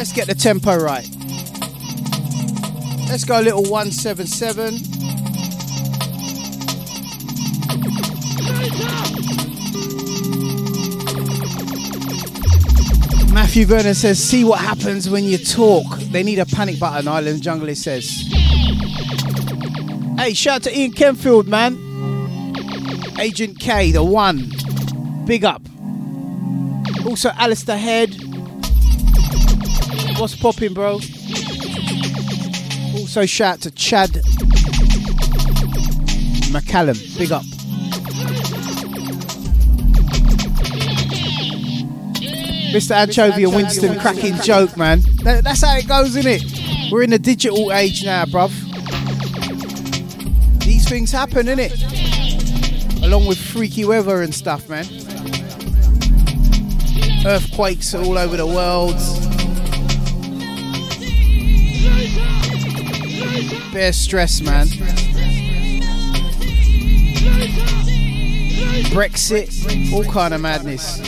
[0.00, 1.06] Let's get the tempo right.
[3.10, 4.76] Let's go a little 177.
[13.34, 15.84] Matthew Vernon says, see what happens when you talk.
[16.10, 18.24] They need a panic button, Island Jungle It says.
[20.16, 21.76] Hey, shout out to Ian Kenfield, man.
[23.18, 24.50] Agent K, the one.
[25.26, 25.60] Big up.
[27.04, 28.19] Also, Alistair Head.
[30.20, 31.00] What's popping, bro?
[32.92, 34.10] Also, shout out to Chad
[36.50, 37.16] McCallum.
[37.16, 37.42] Big up.
[42.74, 42.90] Mr.
[42.90, 45.00] Anchovy and Winston cracking joke, man.
[45.22, 46.92] That, that's how it goes, isn't it?
[46.92, 48.50] We're in the digital age now, bruv.
[50.66, 51.72] These things happen, innit?
[53.02, 54.84] Along with freaky weather and stuff, man.
[57.24, 59.00] Earthquakes all over the world.
[63.72, 64.66] Bare stress, man.
[68.90, 70.98] Brexit, all kind of madness.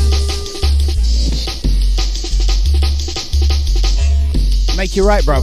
[4.77, 5.43] Make you right, bro.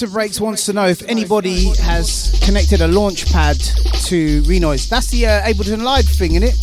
[0.00, 3.58] Winston Breaks wants to know if anybody has connected a launch pad
[4.04, 4.88] to Renoise.
[4.88, 6.54] That's the uh, Ableton Live thing, isn't it?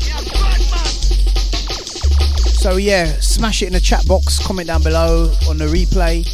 [2.62, 6.26] So yeah, smash it in the chat box, comment down below on the replay.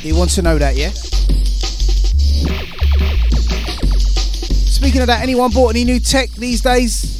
[0.00, 0.90] He wants to know that, yeah?
[4.66, 7.16] Speaking of that, anyone bought any new tech these days?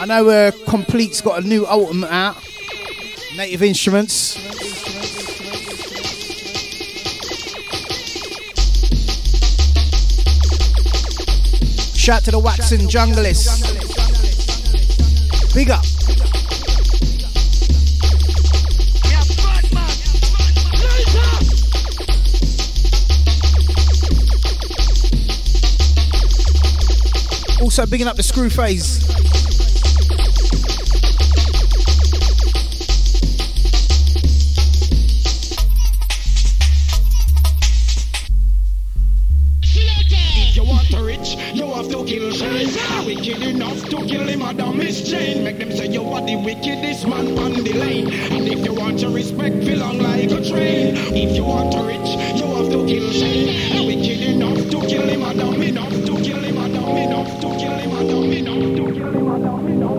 [0.00, 2.42] I know uh, Komplete's got a new Ultimate out.
[3.36, 4.45] Native Instruments.
[12.06, 13.66] Shout to the Waxon Junglist.
[15.52, 15.84] Big up.
[27.60, 29.25] Also bigging up the screw phase.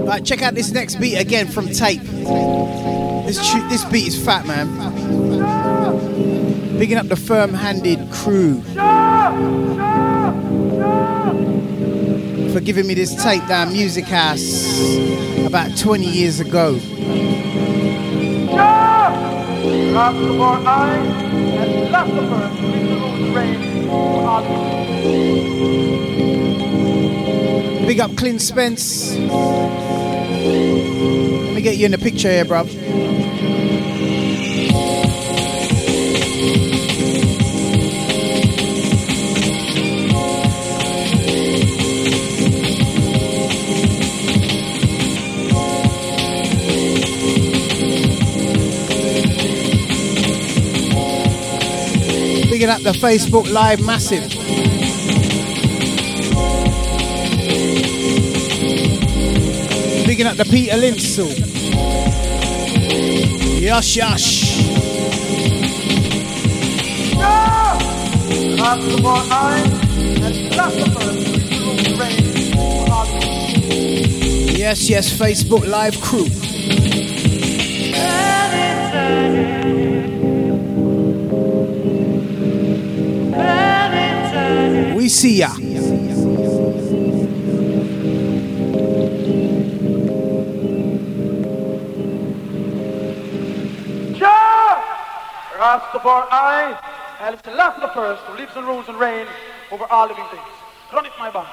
[0.07, 2.01] Right, check out this next beat again from Tape.
[2.01, 4.67] This tu- this beat is fat, man.
[6.79, 8.61] Bigging up the firm-handed crew
[12.53, 14.65] for giving me this tape down Music House
[15.45, 16.79] about 20 years ago.
[27.87, 29.13] Big up Clint Spence.
[30.47, 32.67] Let me get you in the picture here, bruv.
[52.49, 54.76] Picking up the Facebook Live massive.
[60.17, 61.29] Picking up the Peter Linsel.
[63.61, 64.57] Yosh, yosh.
[74.57, 76.25] Yes, yes, Facebook Live crew.
[84.95, 85.66] We see ya.
[96.07, 96.73] Rastafari,
[97.19, 99.29] Haile Selassie the first, who lives and rules and reigns
[99.71, 100.41] over all living things.
[100.93, 101.47] Run it, my band.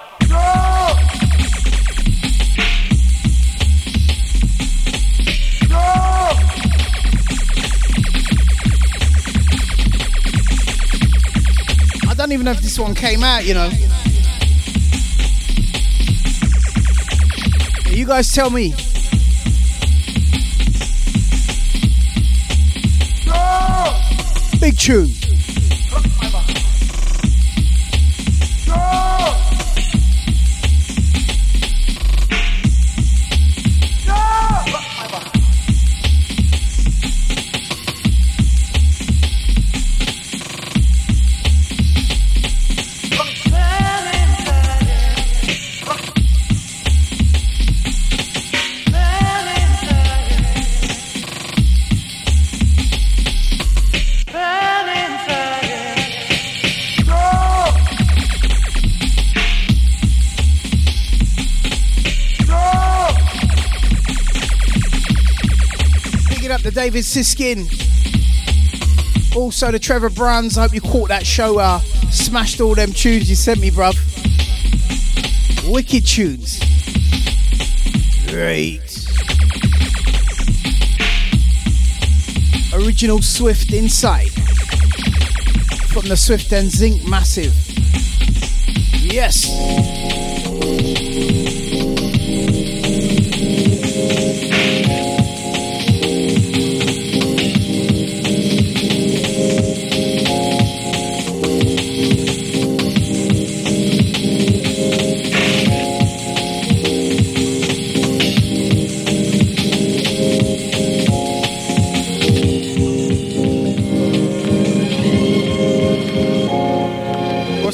[12.06, 13.70] I don't even know if this one came out, you know.
[17.90, 18.72] You guys tell me.
[24.74, 25.23] Big tune.
[66.84, 67.60] David Siskin.
[69.34, 70.58] Also the Trevor Brands.
[70.58, 71.58] I hope you caught that show.
[71.58, 71.78] Uh,
[72.10, 73.96] smashed all them tunes you sent me, bruv.
[75.72, 76.58] Wicked tunes.
[78.28, 78.82] Great.
[82.74, 84.28] Original Swift Inside.
[85.88, 87.54] From the Swift and Zinc Massive.
[89.00, 89.48] Yes.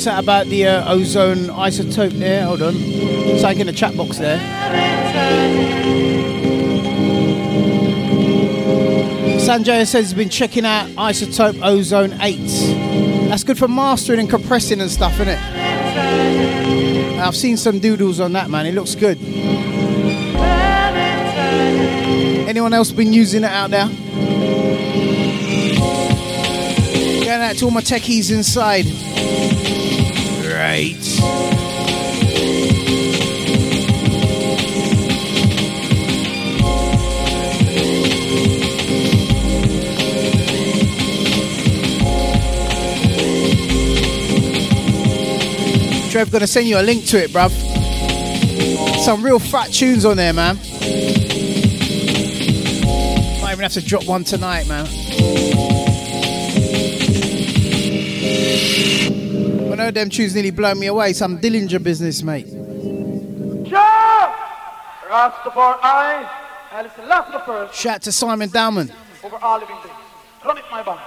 [0.01, 2.47] What's that about the uh, Ozone iZotope there?
[2.47, 2.73] Hold on.
[3.39, 4.39] Something in the chat box there.
[9.39, 13.29] Sanjay says he's been checking out iZotope Ozone 8.
[13.29, 15.39] That's good for mastering and compressing and stuff, isn't it?
[17.21, 18.65] I've seen some doodles on that, man.
[18.65, 19.19] It looks good.
[22.49, 23.87] Anyone else been using it out there?
[27.23, 28.87] Going out to all my techies inside.
[46.21, 47.51] Trev, gonna send you a link to it, bruv.
[49.03, 50.57] Some real fat tunes on there, man.
[53.41, 54.87] Might even have to drop one tonight, man.
[59.73, 61.15] I know them tunes nearly blow me away.
[61.15, 62.49] Some Dillinger business, mate.
[63.67, 64.37] Jah!
[65.09, 66.29] Rastafari,
[66.69, 68.93] Haile Selassie the first, Shout to Simon Dowman.
[69.25, 69.95] over all living things.
[70.45, 71.01] Run it, my band.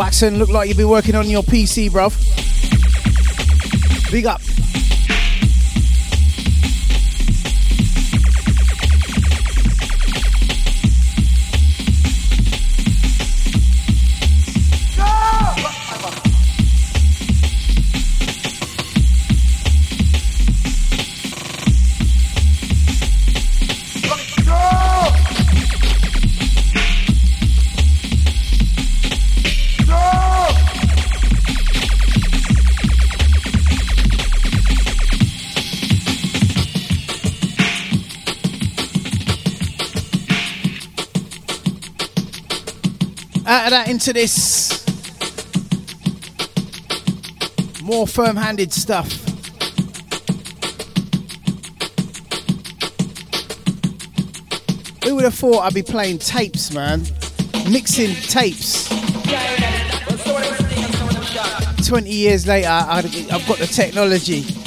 [0.00, 2.10] Waxon, look like you've been working on your PC, bruv.
[4.10, 4.40] Big up.
[43.70, 44.84] That into this.
[47.82, 49.10] More firm handed stuff.
[55.04, 57.02] Who would have thought I'd be playing tapes, man?
[57.70, 58.88] Mixing tapes.
[61.86, 64.59] 20 years later, I've got the technology.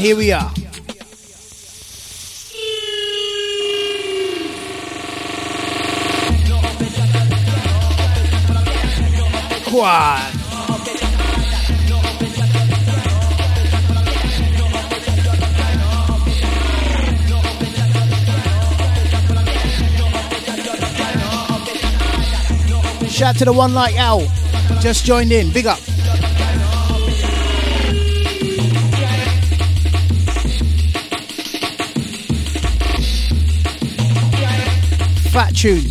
[0.00, 0.50] Here we are.
[9.66, 10.32] Quad.
[23.10, 24.20] Shout to the one like Al.
[24.80, 25.52] Just joined in.
[25.52, 25.89] Big up.
[35.40, 35.86] Fat tune.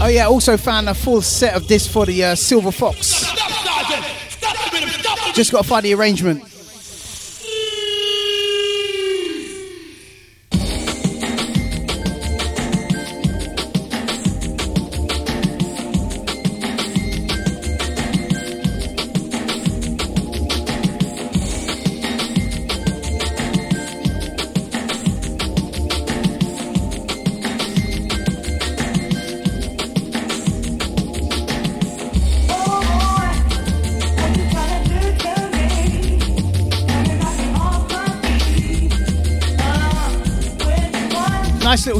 [0.00, 3.24] Oh yeah, also found a full set of this for the uh, Silver Fox.
[5.34, 6.53] Just got to find the arrangement.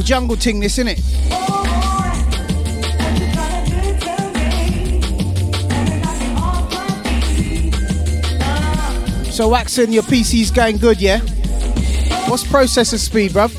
[0.05, 0.99] Jungle ting, this, isn't it?
[9.33, 11.19] So, Waxon, your PC's going good, yeah?
[12.29, 13.51] What's processor speed, bruv?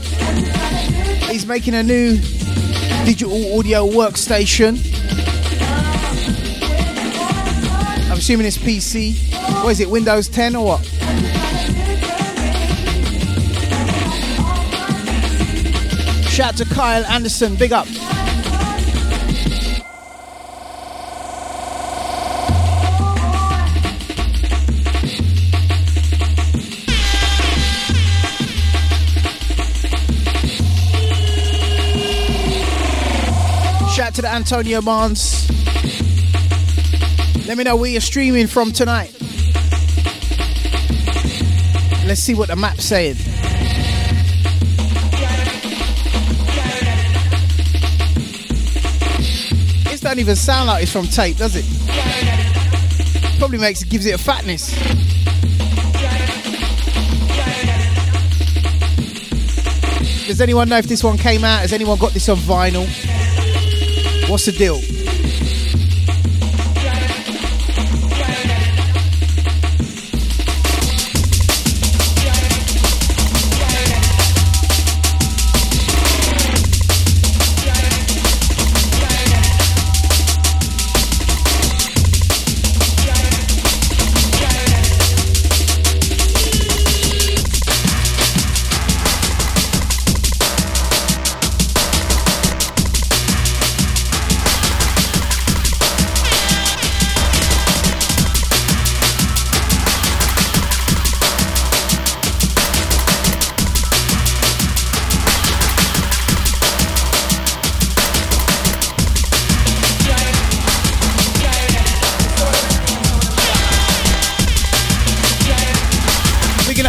[1.29, 2.17] He's making a new
[3.05, 4.79] digital audio workstation.
[8.09, 9.17] I'm assuming it's PC.
[9.65, 10.96] What is it, Windows 10 or what?
[16.37, 17.87] Shout out to Kyle Anderson, big up.
[33.87, 35.49] Shout out to the Antonio Mans.
[37.47, 39.17] Let me know where you're streaming from tonight.
[42.05, 43.17] Let's see what the map's saying.
[50.17, 53.39] Don't even sound like it's from tape, does it?
[53.39, 54.71] Probably makes it gives it a fatness.
[60.27, 61.61] Does anyone know if this one came out?
[61.61, 62.87] Has anyone got this on vinyl?
[64.31, 64.81] What's the deal?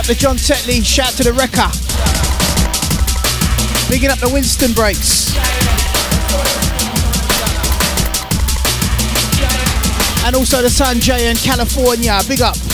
[0.08, 1.68] The John Tetley, shout to the Wrecker.
[3.90, 5.36] Bigging up the Winston Breaks.
[10.26, 12.66] And also the Sanjay in California, big up.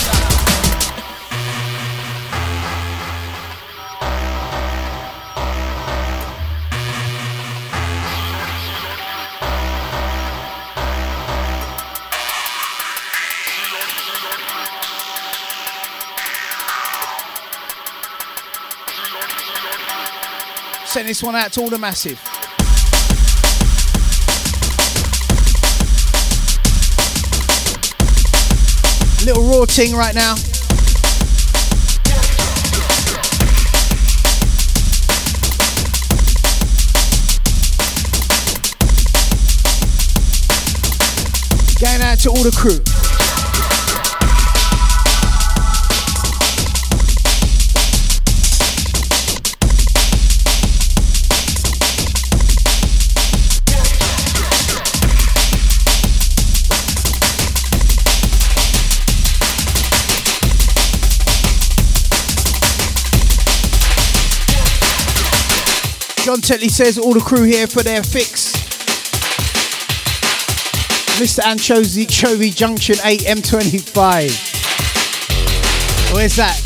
[21.13, 22.20] this one out to all the massive.
[29.24, 30.34] Little raw ting right now.
[41.79, 43.12] Going out to all the crew.
[66.34, 68.54] John Tetley says all the crew here for their fix.
[71.22, 71.42] Mr.
[71.42, 76.12] Anchozy Chovy Junction 8 M25.
[76.12, 76.58] Where's that?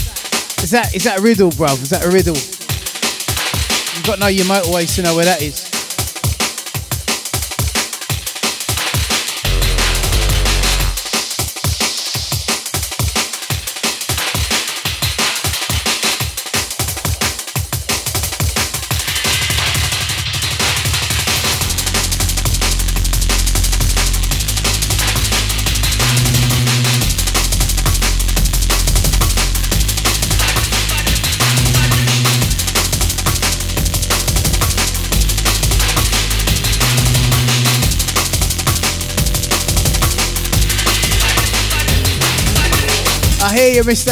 [0.63, 1.81] Is that is that a riddle, bruv?
[1.81, 2.37] Is that a riddle?
[3.97, 5.66] You've got to know your motorways to know where that is.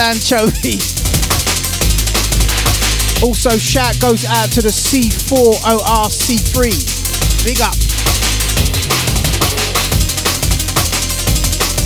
[0.06, 0.78] Anchovy.
[3.26, 7.44] Also, shout goes out to the C4ORC3.
[7.44, 7.74] Big up.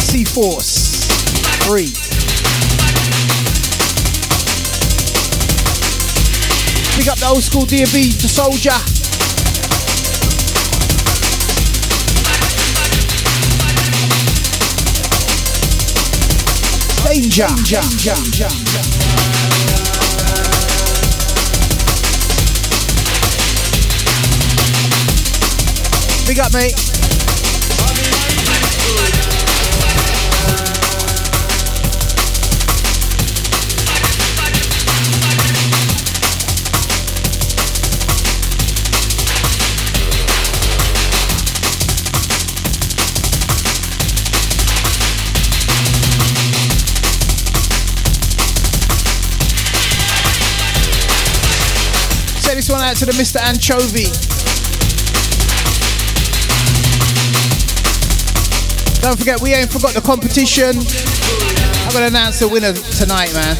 [0.03, 1.07] C Force
[1.63, 1.85] 3.
[6.97, 8.98] Big up the old school DB, the soldier.
[17.21, 17.47] Danger.
[17.47, 18.13] Danger.
[18.15, 18.47] Danger.
[26.25, 26.88] Big up, mate.
[52.99, 53.39] To the Mr.
[53.39, 54.11] Anchovy.
[59.01, 60.75] Don't forget, we ain't forgot the competition.
[61.87, 63.55] I'm gonna announce the winner tonight, man.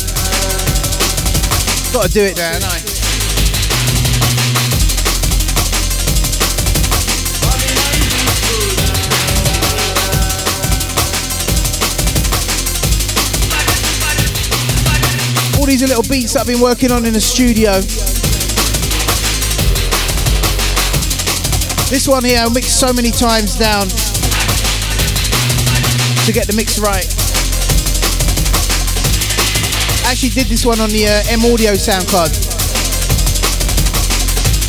[1.93, 2.83] Gotta do it there, ain't I?
[15.57, 17.79] All these little beats that I've been working on in the studio.
[21.89, 23.87] This one here I mixed so many times down
[26.25, 27.07] to get the mix right.
[30.05, 32.29] I actually did this one on the uh, M Audio sound card.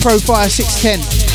[0.00, 1.29] Profire 610.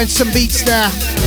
[0.00, 1.19] Into some beats now.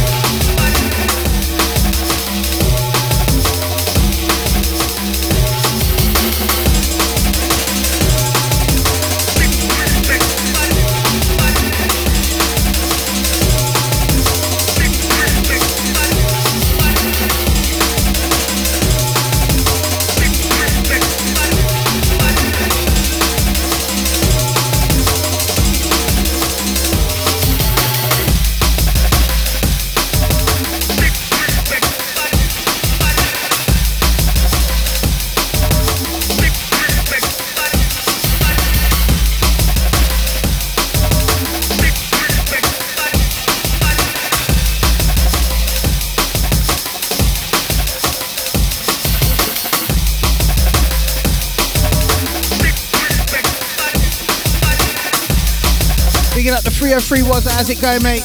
[57.04, 58.24] 303 was How's it go, mate?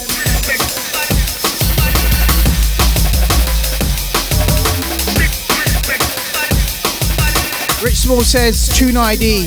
[7.83, 9.47] Rich Small says Tune ID.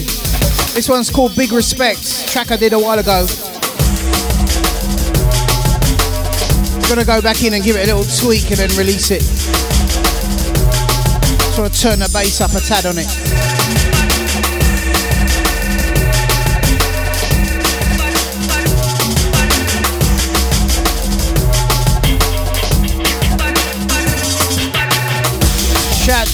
[0.74, 2.28] This one's called Big Respect.
[2.28, 3.26] Track I did a while ago.
[6.89, 9.22] Gonna go back in and give it a little tweak and then release it.
[11.39, 13.61] Just wanna turn the bass up a tad on it.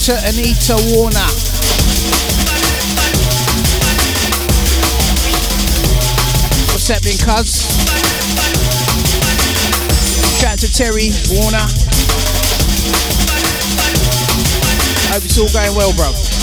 [0.08, 1.20] To Anita Warner.
[6.72, 7.68] What's happening, cuz?
[10.40, 11.58] Shout out to Terry Warner.
[15.12, 16.37] Hope it's all going well, bro.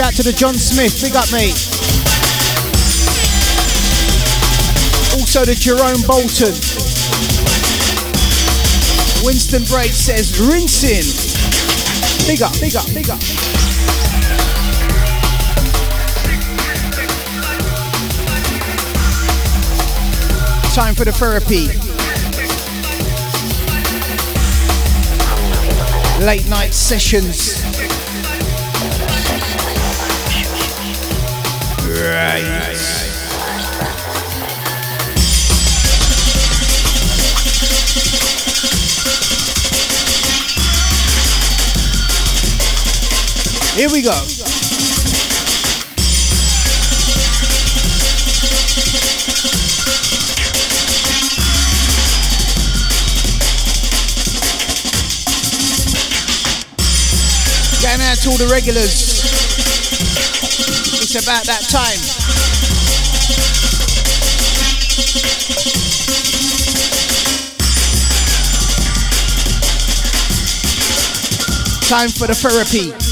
[0.00, 1.52] Shout to the John Smith, big up mate.
[5.12, 6.56] Also to Jerome Bolton.
[9.22, 11.04] Winston Braid says rinsing.
[12.26, 13.20] Big up, big up, big up.
[20.72, 21.66] Time for the therapy.
[26.24, 27.69] Late night sessions.
[32.20, 32.28] Here
[43.88, 44.12] we go.
[57.80, 59.29] Going out to all the regulars.
[61.12, 61.98] It's about that time.
[71.88, 73.09] Time for the therapy.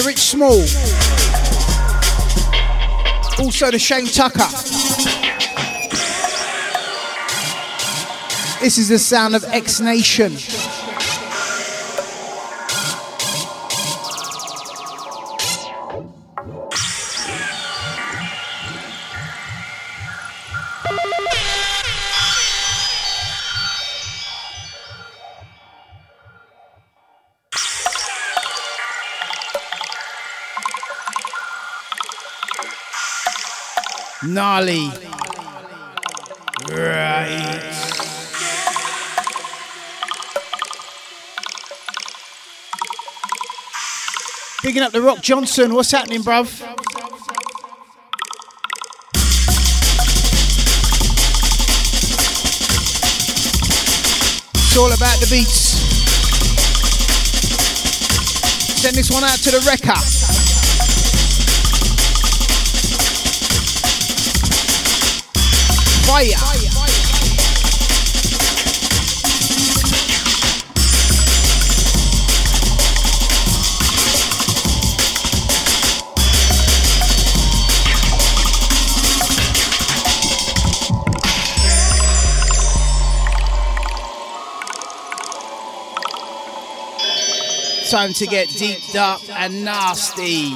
[0.00, 0.60] Small.
[3.38, 4.46] Also the Shane Tucker.
[8.60, 10.36] This is the sound of X Nation.
[44.78, 45.74] Picking up the Rock Johnson.
[45.74, 46.44] What's happening, bruv?
[54.54, 55.80] It's all about the beats.
[58.80, 59.98] Send this one out to the wrecker.
[66.06, 66.67] fire.
[87.90, 90.50] Time to get deep, dark, and nasty.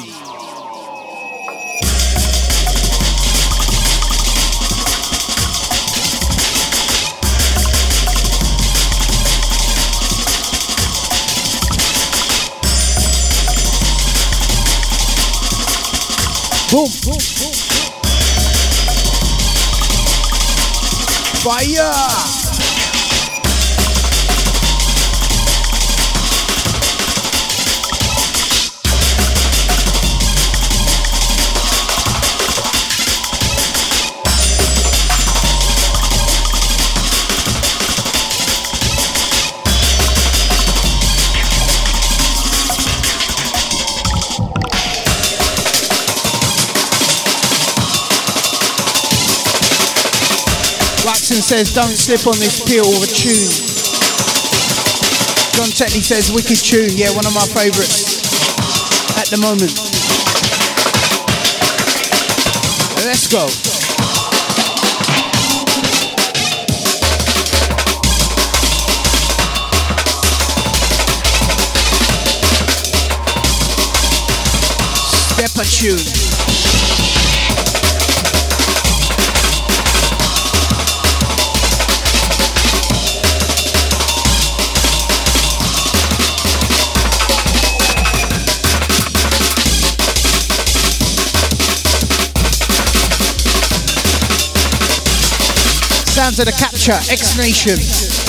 [16.71, 16.88] Boom.
[17.03, 17.53] boom, boom.
[21.40, 22.41] Fire.
[51.42, 53.50] Says, don't slip on this peel of a tune.
[55.59, 56.96] John Tetley says, wicked tune.
[56.96, 58.22] Yeah, one of my favourites
[59.18, 59.74] at the moment.
[63.05, 63.48] Let's go.
[75.35, 76.32] Step a tune.
[96.22, 98.21] Sounds of the capture, X Nation.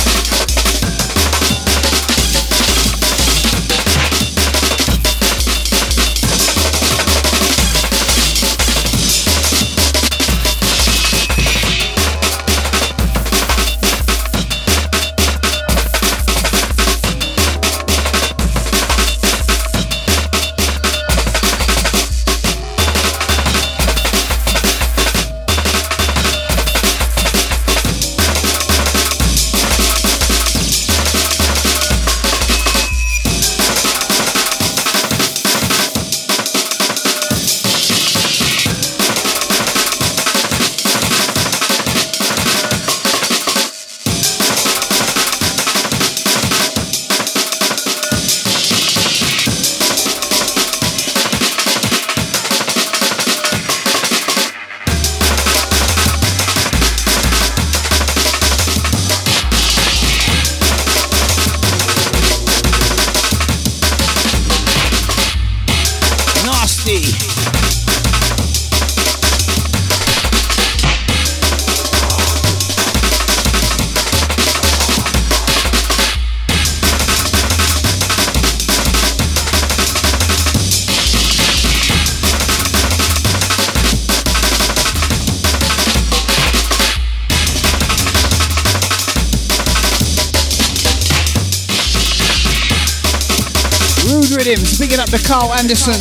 [95.33, 95.93] Carl Anderson.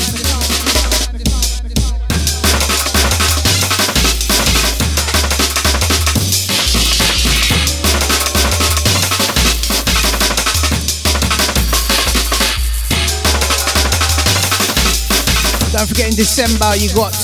[15.73, 17.15] Don't forget in December you got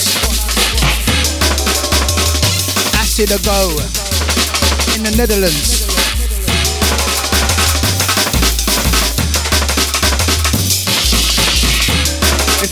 [2.97, 3.68] Acid A Go
[4.97, 5.78] in the Netherlands.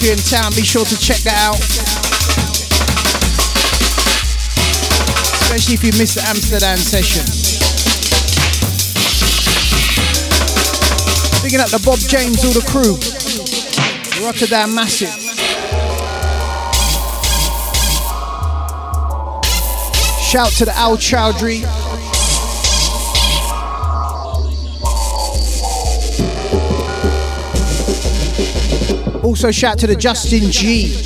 [0.07, 1.59] You're in town, be sure to check that out.
[5.42, 7.27] Especially if you missed the Amsterdam session.
[11.42, 12.95] Picking up the Bob James, all the crew.
[14.25, 15.09] Rotterdam Massive.
[20.23, 21.76] Shout to the Al Chowdhury.
[29.37, 30.96] Also, shout to the Justin G.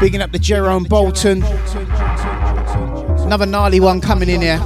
[0.00, 1.44] Bigging up the Jerome Bolton.
[3.24, 4.60] Another gnarly one coming in here.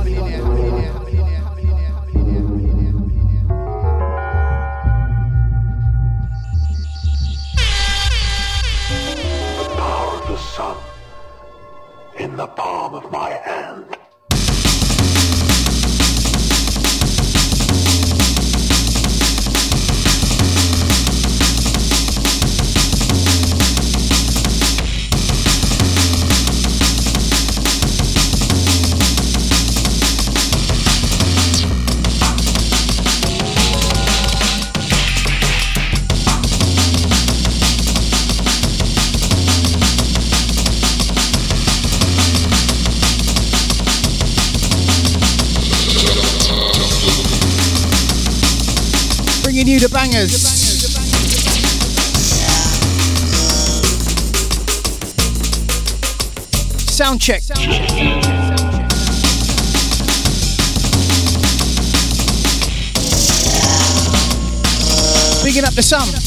[65.75, 66.24] The sun.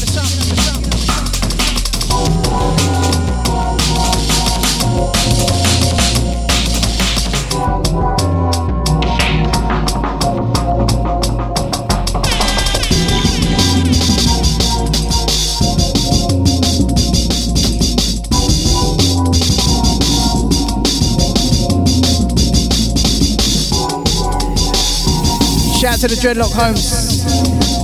[25.98, 27.24] Shout to the Dreadlock Holmes.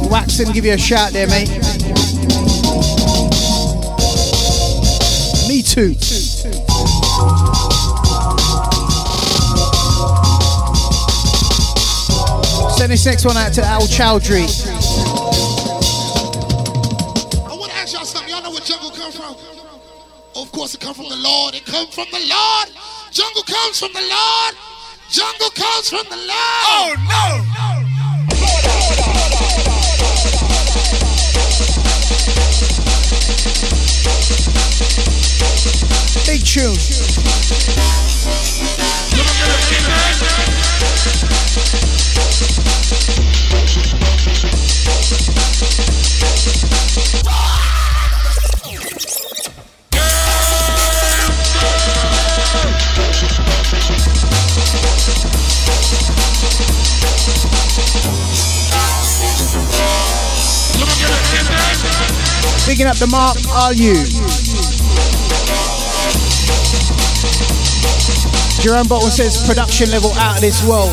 [0.09, 1.49] Waxon, give you a shout there, mate.
[5.49, 5.95] Me too.
[12.71, 14.47] Send this next one out to Al Chowdhury.
[17.51, 18.31] I want to ask y'all something.
[18.31, 19.35] Y'all know where jungle come from?
[20.37, 21.57] of course, it come from the Lord.
[21.57, 22.69] It come from the Lord.
[23.11, 24.55] Jungle comes from the Lord.
[25.11, 26.31] Jungle comes from the Lord.
[26.31, 27.74] Oh no!
[36.55, 36.71] Tune.
[62.65, 64.44] Picking up the mark, are you?
[68.65, 70.89] Jerome Bolton says production level out of this world.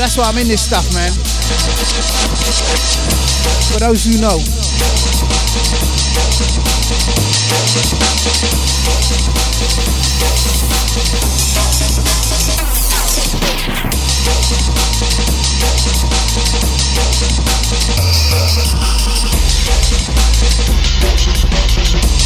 [0.00, 1.12] That's why I'm in this stuff, man.
[3.74, 4.59] For those who know.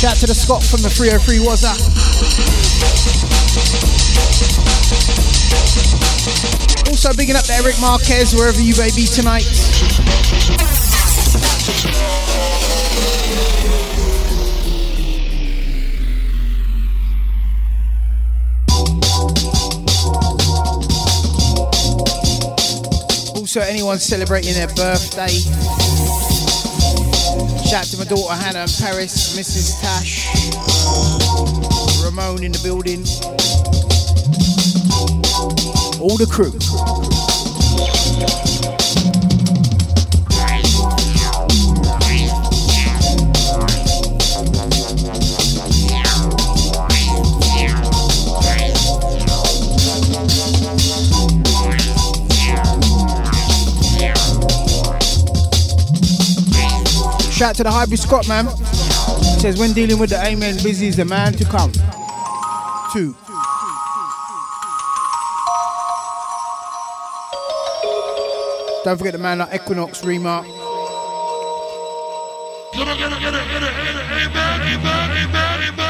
[0.05, 1.81] Shout to the Scott from the 303 was up.
[6.91, 9.49] Also bigging up to Eric Marquez wherever you may be tonight.
[23.41, 26.14] Also anyone celebrating their birthday.
[27.75, 29.81] Shout to my daughter Hannah in Paris, Mrs.
[29.81, 30.31] Tash,
[32.05, 33.01] Ramon in the building,
[36.01, 36.53] all the crew.
[57.45, 58.49] Shout to the Hybrid Scott man.
[59.39, 61.71] Says when dealing with the Amen, busy is the man to come.
[62.91, 63.15] Two.
[68.83, 70.47] Don't forget the man like Equinox Remark.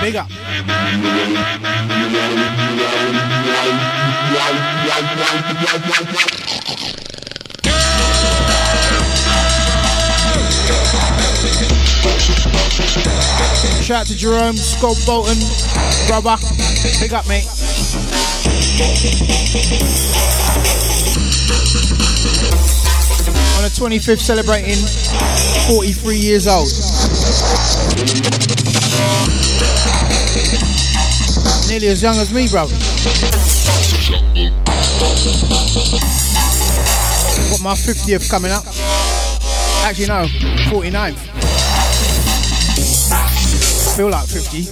[0.02, 0.28] Big up.
[12.74, 15.38] Shout out to Jerome, Scott Bolton,
[16.08, 16.36] brother.
[16.98, 17.46] Big up, mate.
[23.54, 24.74] On the 25th, celebrating
[25.68, 26.66] 43 years old.
[31.68, 32.74] Nearly as young as me, brother.
[37.50, 38.64] Got my 50th coming up.
[39.84, 40.26] Actually, no,
[40.72, 41.53] 49th.
[43.96, 44.62] Feel like 50.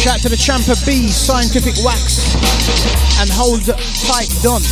[0.00, 2.36] Shout to the Champa B, Scientific Wax,
[3.18, 3.64] and Hold
[4.06, 4.62] Tight Don.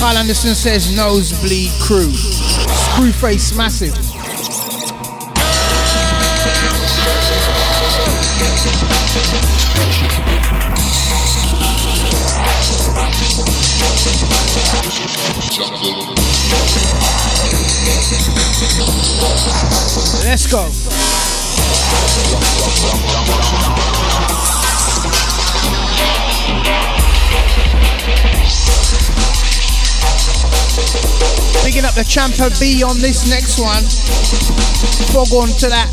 [0.00, 2.08] Kyle Anderson says Nosebleed Crew.
[2.08, 4.09] Screwface Massive.
[31.90, 33.82] Up the Champa B on this next one.
[35.10, 35.90] Fog on to that.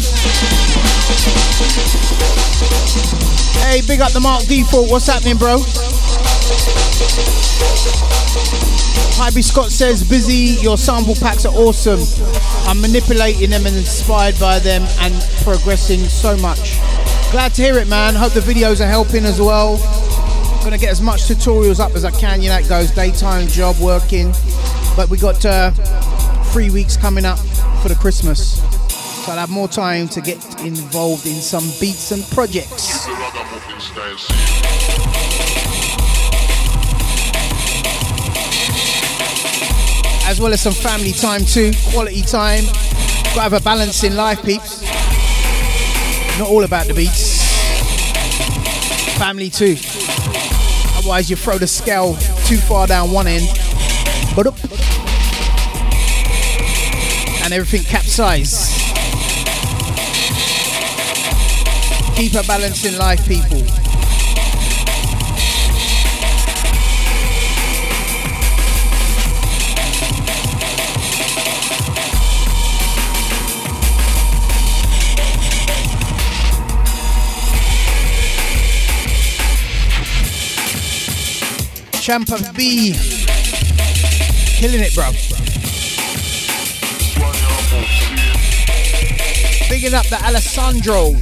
[3.65, 4.91] Hey, big up the Mark Default.
[4.91, 5.57] What's happening, bro?
[9.17, 12.01] Hybrid Scott says, busy, your sample packs are awesome.
[12.69, 16.77] I'm manipulating them and inspired by them and progressing so much.
[17.31, 18.13] Glad to hear it, man.
[18.13, 19.77] Hope the videos are helping as well.
[20.61, 22.43] Gonna get as much tutorials up as I can.
[22.43, 24.33] You know, it goes daytime job working,
[24.95, 25.71] but we got uh,
[26.57, 27.37] three weeks coming up
[27.83, 28.59] for the Christmas,
[29.23, 33.05] so I'll have more time to get involved in some beats and projects.
[40.27, 42.63] As well as some family time too, quality time.
[43.35, 44.81] Gotta have a balance in life, peeps.
[46.39, 47.37] Not all about the beats.
[49.19, 49.75] Family too.
[50.97, 52.15] Otherwise, you throw the scale
[52.47, 53.47] too far down one end,
[54.35, 54.55] but up,
[57.47, 58.73] and everything capsize.
[62.17, 63.61] Keep a balance in life, people.
[82.01, 82.93] Champa B.
[84.59, 85.36] Killing it, bro.
[89.87, 91.13] Bigging up the Alessandro.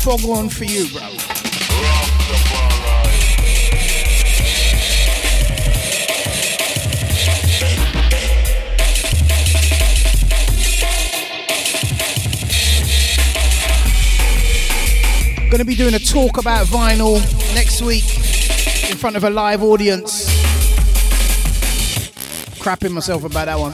[0.00, 1.00] Fog on for you, bro.
[15.50, 17.20] Going to be doing a talk about vinyl
[17.54, 18.04] next week
[18.90, 20.15] in front of a live audience.
[22.66, 23.72] Crapping myself about that one.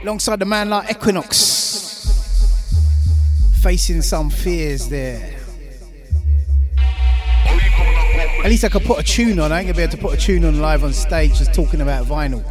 [0.00, 2.08] Alongside the man like Equinox.
[3.60, 5.38] Facing some fears there.
[8.42, 9.52] At least I could put a tune on.
[9.52, 11.82] I ain't gonna be able to put a tune on live on stage just talking
[11.82, 12.42] about vinyl.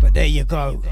[0.00, 0.82] But there you go.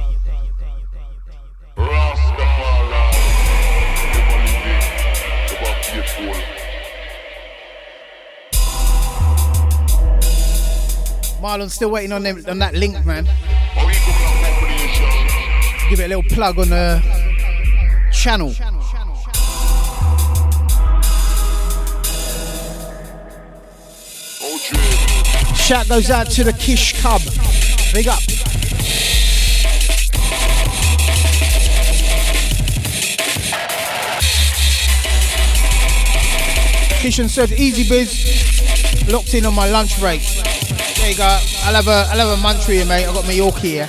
[11.50, 13.24] Still waiting on them, on that link, man.
[15.90, 17.02] Give it a little plug on the
[18.12, 18.52] channel.
[25.56, 27.20] Shout goes out to the Kish Cub.
[27.92, 28.20] Big up.
[37.00, 40.22] Kishan said, easy biz, locked in on my lunch break.
[41.10, 41.16] You.
[41.18, 43.04] I'll have a, I'll have a munch for you, mate.
[43.04, 43.88] I've got my Yorkie here.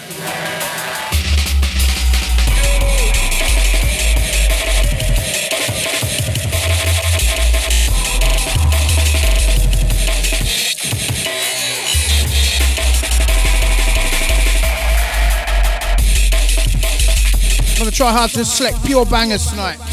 [17.69, 19.90] I'm gonna try hard to select pure bangers tonight.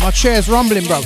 [0.00, 1.02] My chair's rumbling, bro.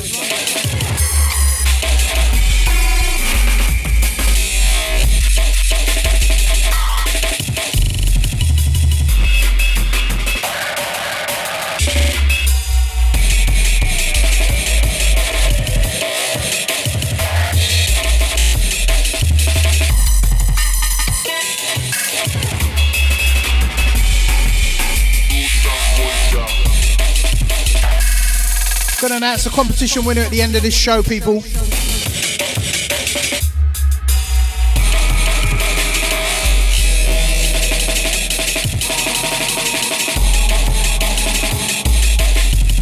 [29.05, 31.43] Gonna announce the competition winner at the end of this show, people.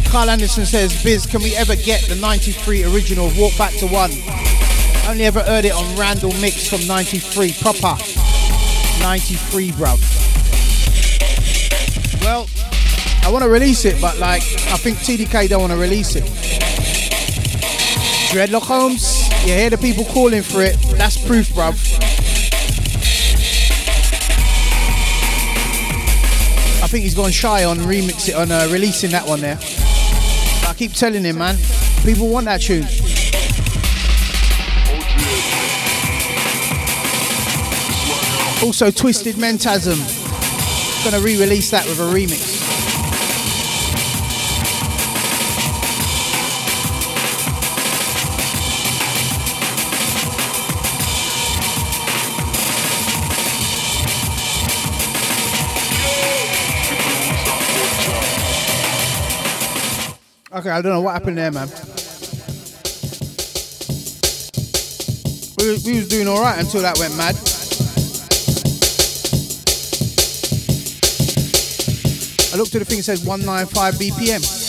[0.09, 3.87] Carl Anderson says, Biz, can we ever get the 93 original of Walk Back to
[3.87, 4.11] One?
[5.09, 8.01] Only ever heard it on Randall Mix from 93, proper
[9.01, 9.99] 93, bruv.
[12.21, 12.47] Well,
[13.25, 16.23] I want to release it, but like, I think TDK don't want to release it.
[18.33, 20.75] Dreadlock Holmes, you hear the people calling for it.
[20.97, 21.73] That's proof, bruv.
[26.83, 29.55] I think he's gone shy on remix it on uh, releasing that one there.
[29.55, 31.57] But I keep telling him, man,
[32.03, 32.83] people want that tune.
[38.61, 39.99] Also, Twisted Mentasm.
[41.03, 42.52] Gonna re-release that with a remix.
[60.63, 61.67] Okay, I don't know what happened there, man.
[65.57, 67.35] We, we was doing all right until that went mad.
[72.53, 74.62] I looked at the thing, it says 195 BPM.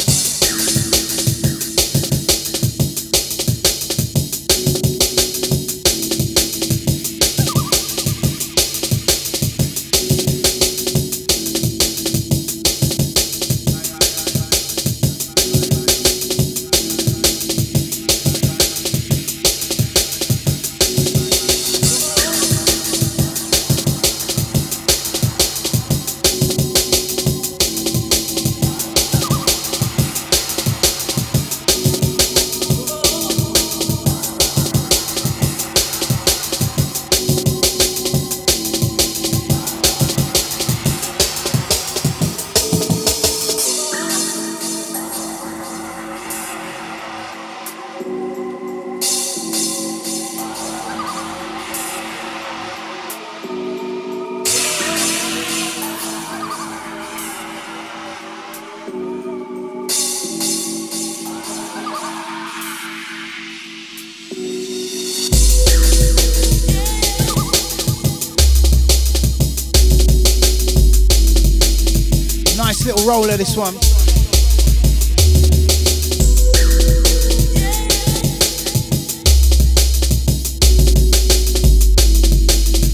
[73.37, 73.75] This one.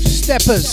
[0.07, 0.73] Steppers.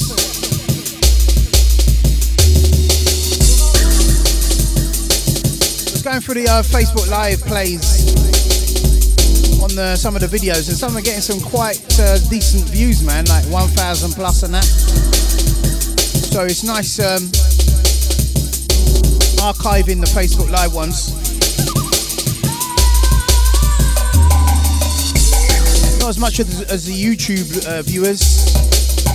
[5.89, 8.13] Just going through the uh, Facebook Live plays
[9.61, 13.03] on the, some of the videos, and some are getting some quite uh, decent views,
[13.03, 14.63] man, like 1,000 plus and that.
[14.63, 16.99] So it's nice.
[16.99, 17.46] Um,
[19.53, 21.07] archiving the Facebook Live ones.
[26.01, 28.19] Not as much as, as the YouTube uh, viewers,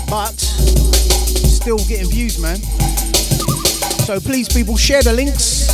[0.09, 2.57] but still getting views, man.
[4.07, 5.69] So please, people, share the links,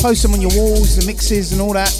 [0.00, 1.92] post them on your walls, the mixes, and all that.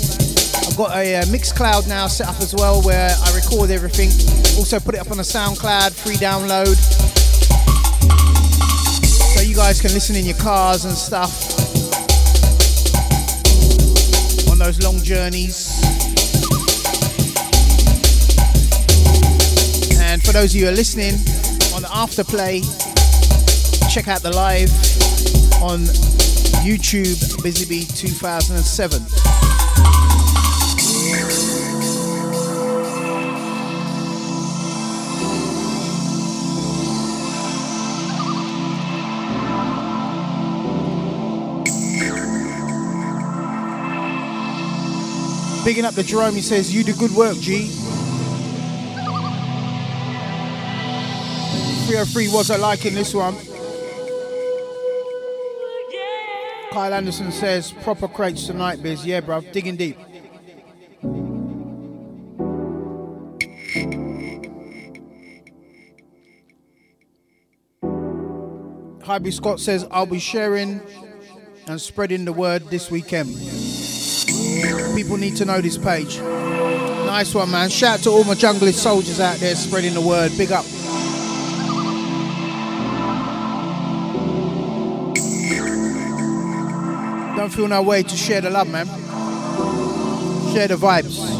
[0.66, 4.08] I've got a uh, Mixcloud now set up as well where I record everything.
[4.56, 6.76] Also, put it up on a SoundCloud, free download
[9.40, 11.39] so you guys can listen in your cars and stuff
[14.70, 15.82] those long journeys.
[19.98, 21.14] And for those of you who are listening
[21.74, 22.62] on the afterplay,
[23.92, 24.70] check out the live
[25.60, 25.80] on
[26.62, 29.19] YouTube Busy Bee 2007.
[45.64, 47.68] Bigging up the Jerome, he says, You do good work, G.
[51.86, 53.36] 303 was I liking this one?
[56.72, 59.04] Kyle Anderson says, Proper crates tonight, biz.
[59.04, 59.98] Yeah, bruv, digging deep.
[69.02, 70.80] Hybrid Scott says, I'll be sharing
[71.66, 73.30] and spreading the word this weekend.
[74.94, 76.18] People need to know this page.
[76.18, 77.70] Nice one, man.
[77.70, 80.32] Shout out to all my junglist soldiers out there spreading the word.
[80.36, 80.64] Big up.
[87.36, 88.86] Don't feel no way to share the love, man.
[90.52, 91.39] Share the vibes.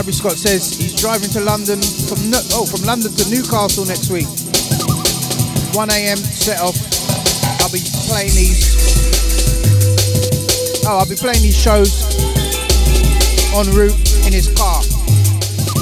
[0.00, 1.76] Harvey Scott says he's driving to London
[2.08, 2.16] from
[2.56, 4.24] oh from London to Newcastle next week.
[5.76, 6.16] 1 a.m.
[6.16, 6.72] set off.
[7.60, 8.64] I'll be playing these.
[10.88, 12.16] Oh, I'll be playing these shows
[13.52, 13.92] en route
[14.24, 14.80] in his car.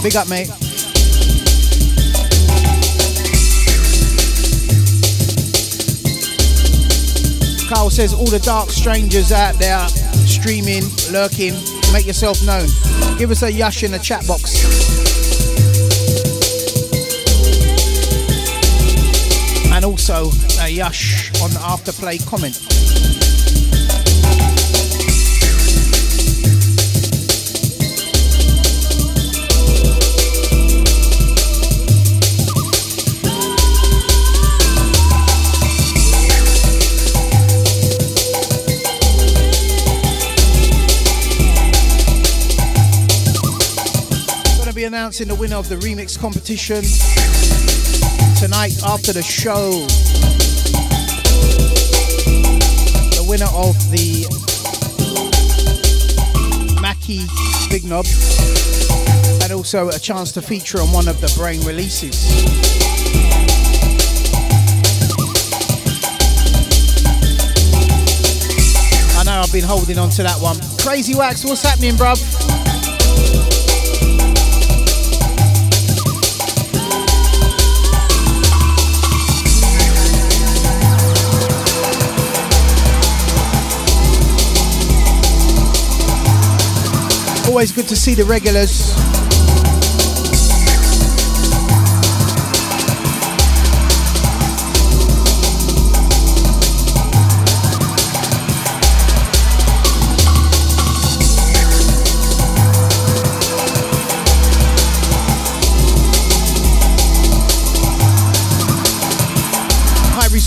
[0.02, 0.50] Big up, mate.
[7.70, 9.86] Carl says all the dark strangers out there
[10.26, 11.54] streaming, lurking,
[11.92, 12.66] make yourself known.
[13.18, 14.64] Give us a yush in the chat box.
[19.72, 22.77] And also a yush on the afterplay comment.
[45.08, 46.84] Announcing the winner of the remix competition
[48.38, 49.70] tonight after the show.
[53.16, 54.28] The winner of the
[56.82, 57.24] Mackie
[57.70, 58.04] Big Knob
[59.42, 62.28] and also a chance to feature on one of the Brain releases.
[69.16, 70.58] I know I've been holding on to that one.
[70.80, 72.47] Crazy Wax, what's happening, bruv?
[87.48, 88.94] Always good to see the regulars.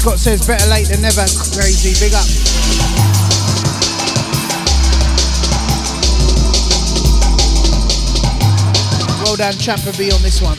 [0.02, 1.26] Scott says better late than never.
[1.54, 2.91] Crazy, big up.
[9.42, 10.56] Done, Champa B on this one.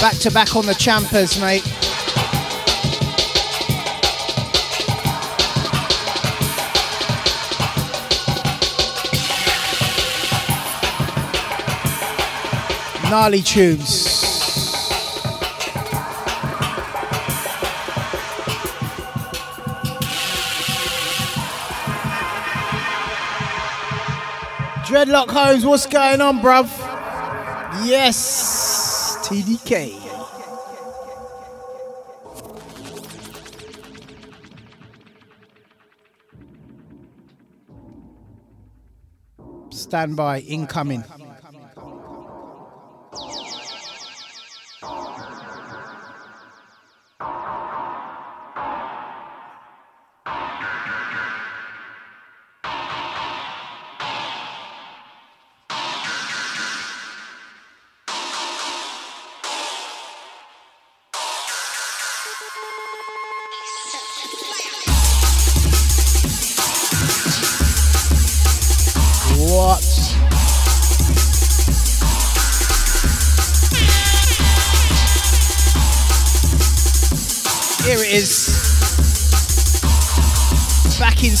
[0.00, 1.64] Back to back on the Champas, mate.
[13.10, 14.17] Gnarly tunes.
[24.88, 26.66] Dreadlock Holmes, what's going on, bruv?
[27.86, 29.92] Yes, TDK.
[39.70, 41.04] Standby, incoming.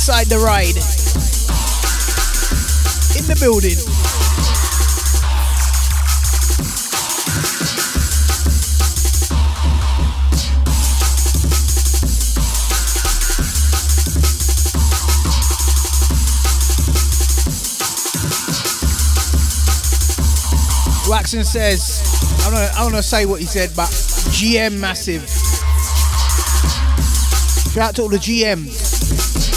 [0.08, 0.74] Inside the ride.
[3.18, 3.76] In the building.
[21.06, 22.00] Waxon says,
[22.46, 23.90] I don't, don't know say what he said, but
[24.30, 25.28] GM massive.
[27.74, 29.47] Shout out to all the GMs.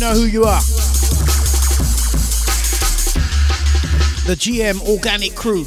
[0.00, 0.60] Know who you are.
[4.26, 5.66] The GM organic crew.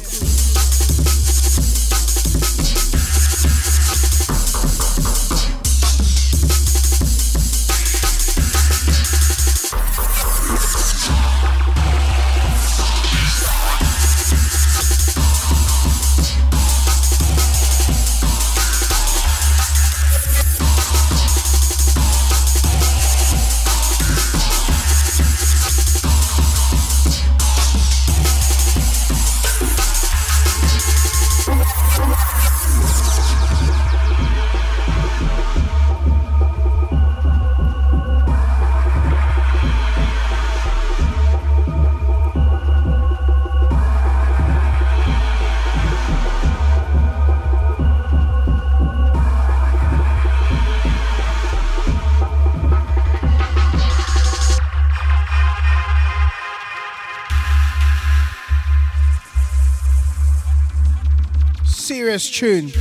[62.34, 62.72] Tune.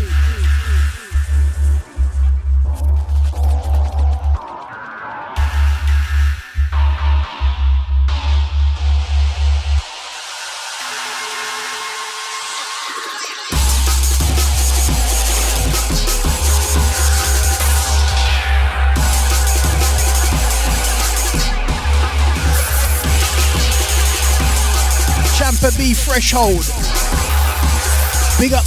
[26.14, 26.73] Threshold.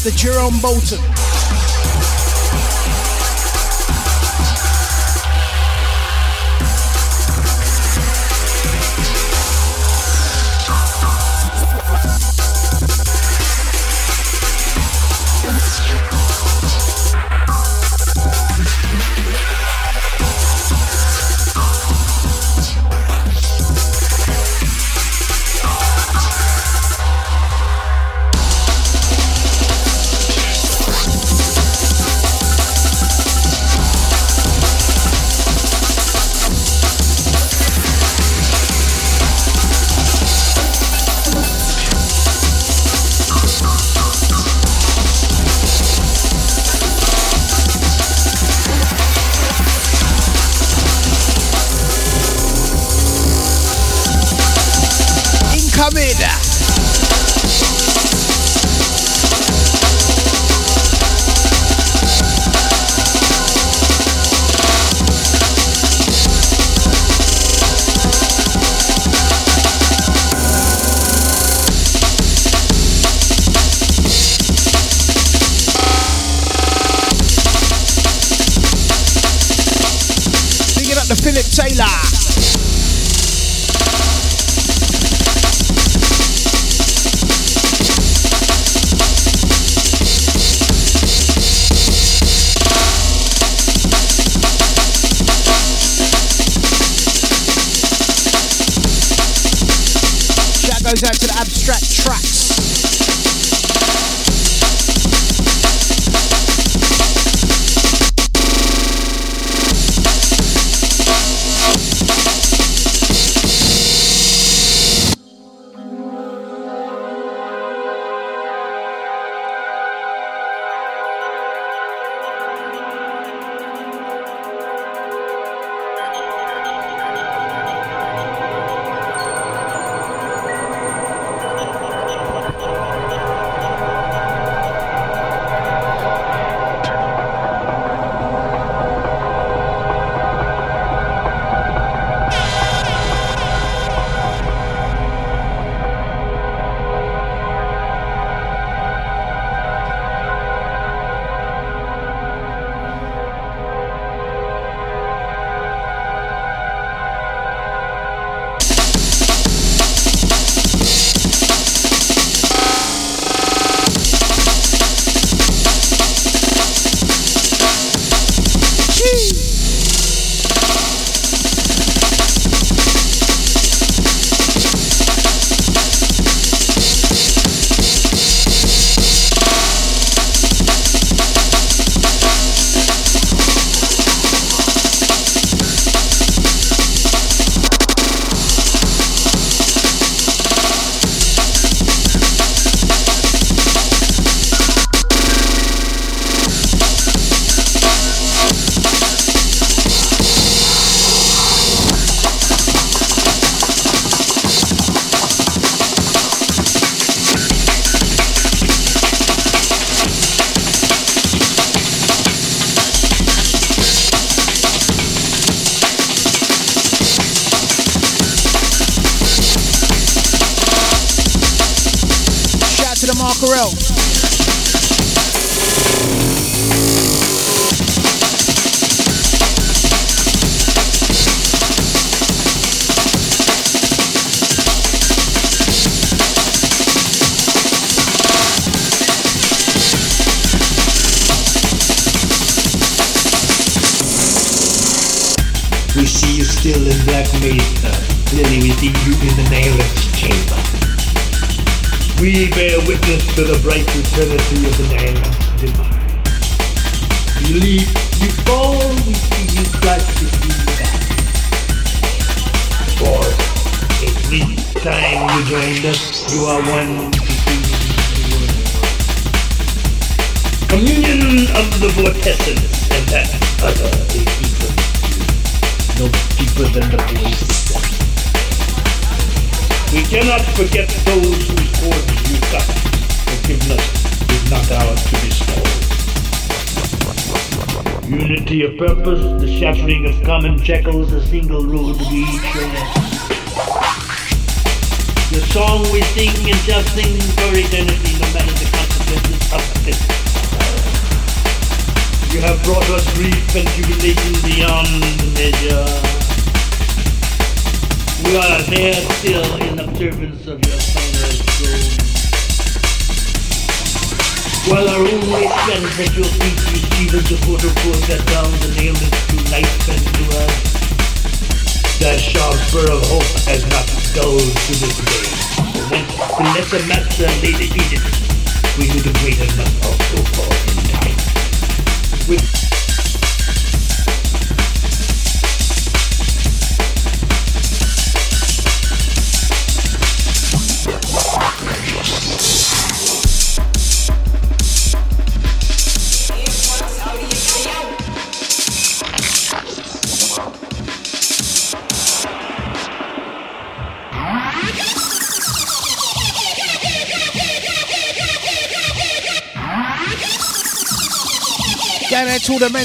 [0.06, 1.15] The Jerome Bolton.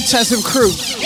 [0.01, 1.00] Mentasm crew.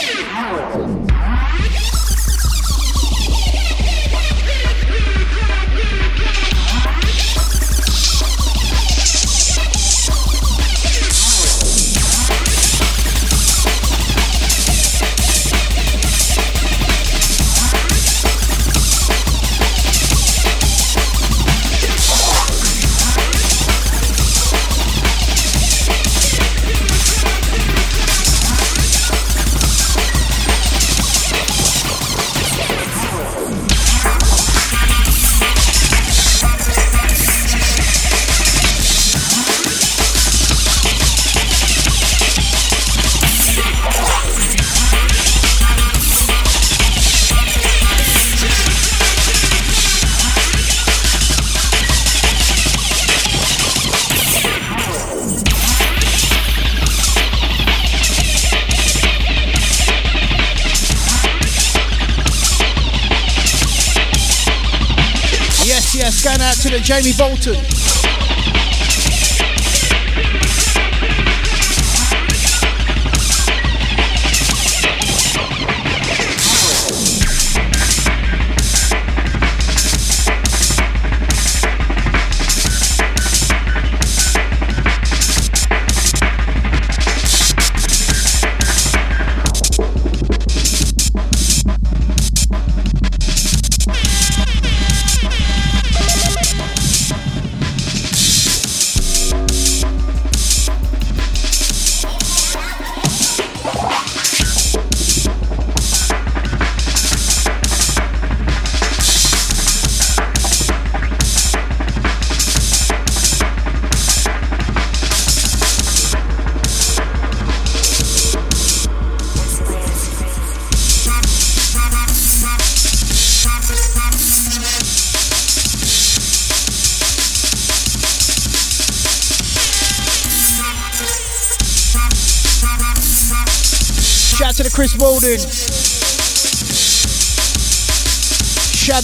[66.86, 67.75] Jamie Bolton.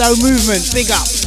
[0.01, 1.20] Shadow Movement, big up.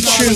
[0.00, 0.35] true.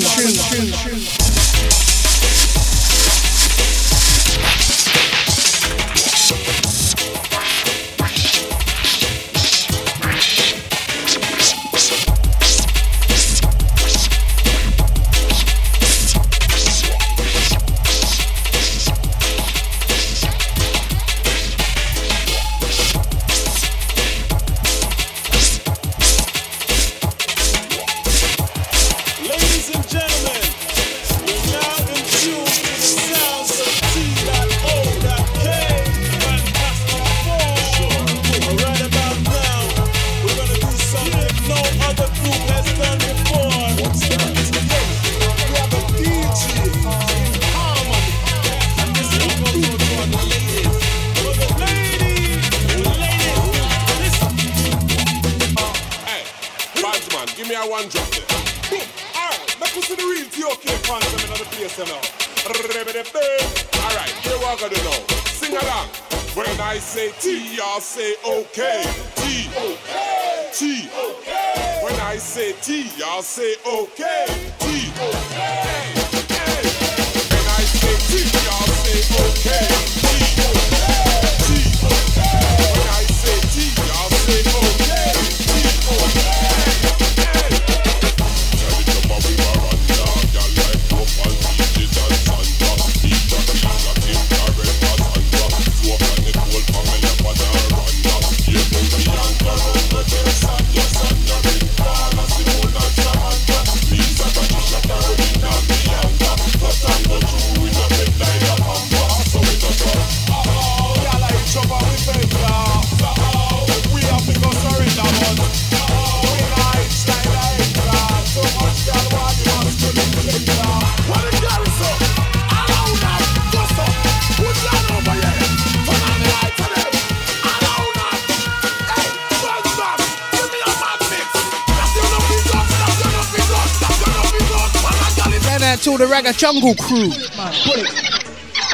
[136.30, 137.08] a jungle crew.
[137.36, 137.90] Man, pull it.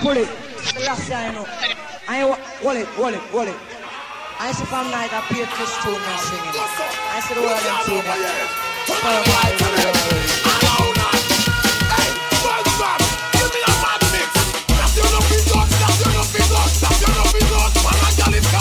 [0.02, 0.28] Pull it.
[0.74, 1.46] The last guy I know.
[2.06, 2.28] I ain't
[2.62, 3.56] wallet, wallet, wallet.
[4.38, 6.52] I said from night I paid for stone and singing.
[6.52, 8.22] I said all them saying that.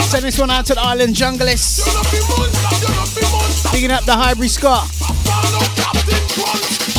[0.07, 1.83] Send this one out to the island junglist.
[3.71, 5.04] Picking up the Hybrid Scott.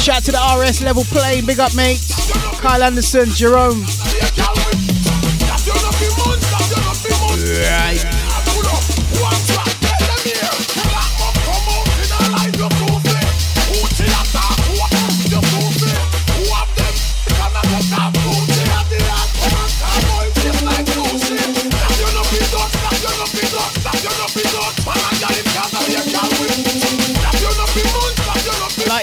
[0.06, 2.30] Shout out to the RS level playing Big up, mates.
[2.60, 3.84] Kyle Anderson, Jerome.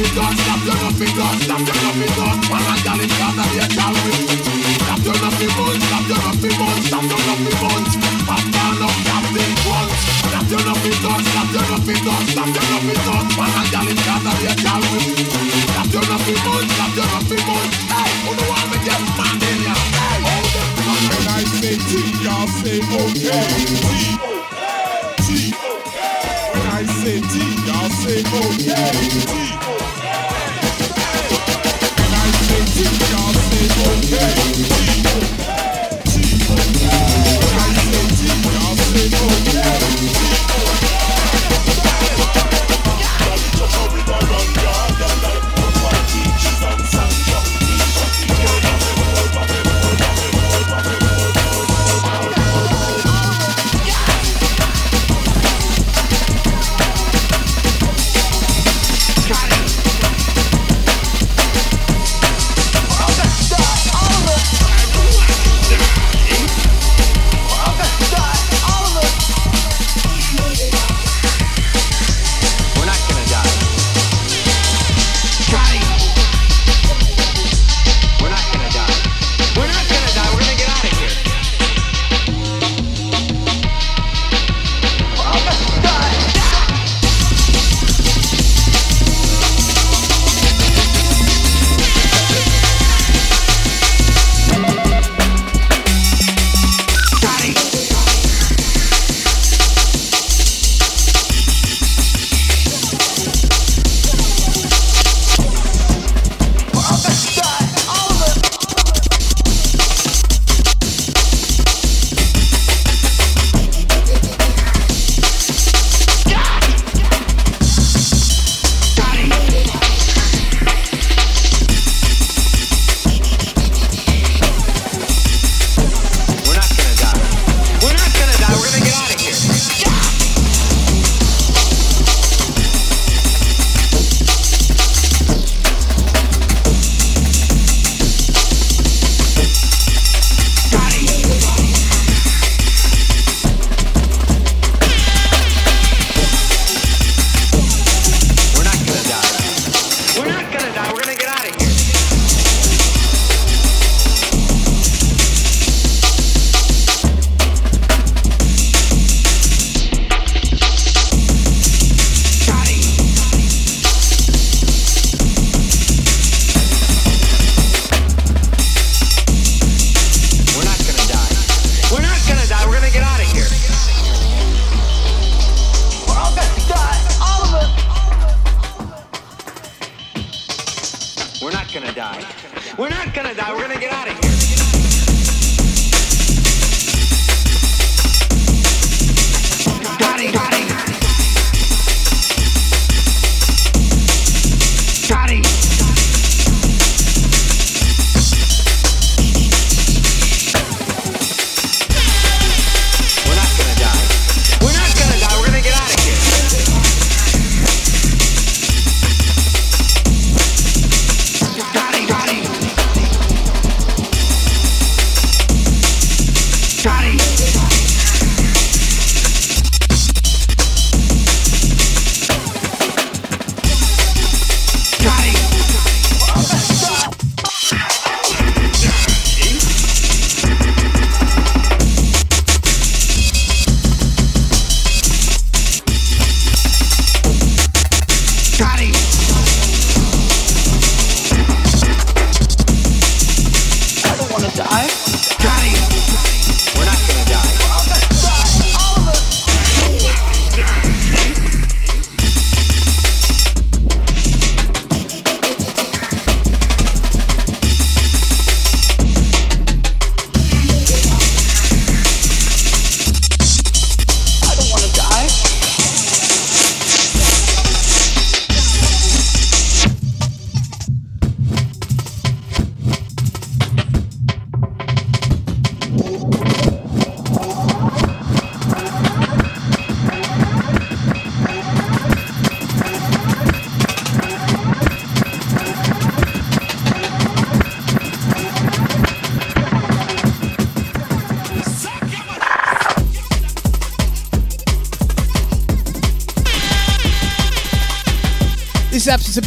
[0.00, 2.40] it done, stop the rough it love stop the rough love done.
[2.50, 3.99] One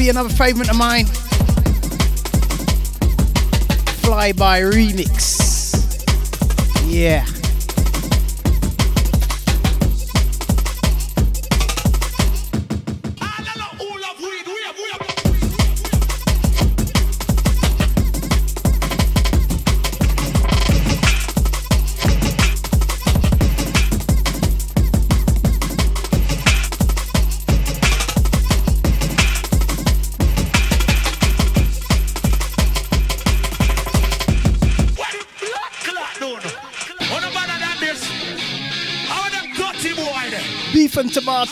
[0.03, 1.05] Be another favourite of mine.
[4.03, 5.39] Fly by remix.
[6.85, 7.25] Yeah.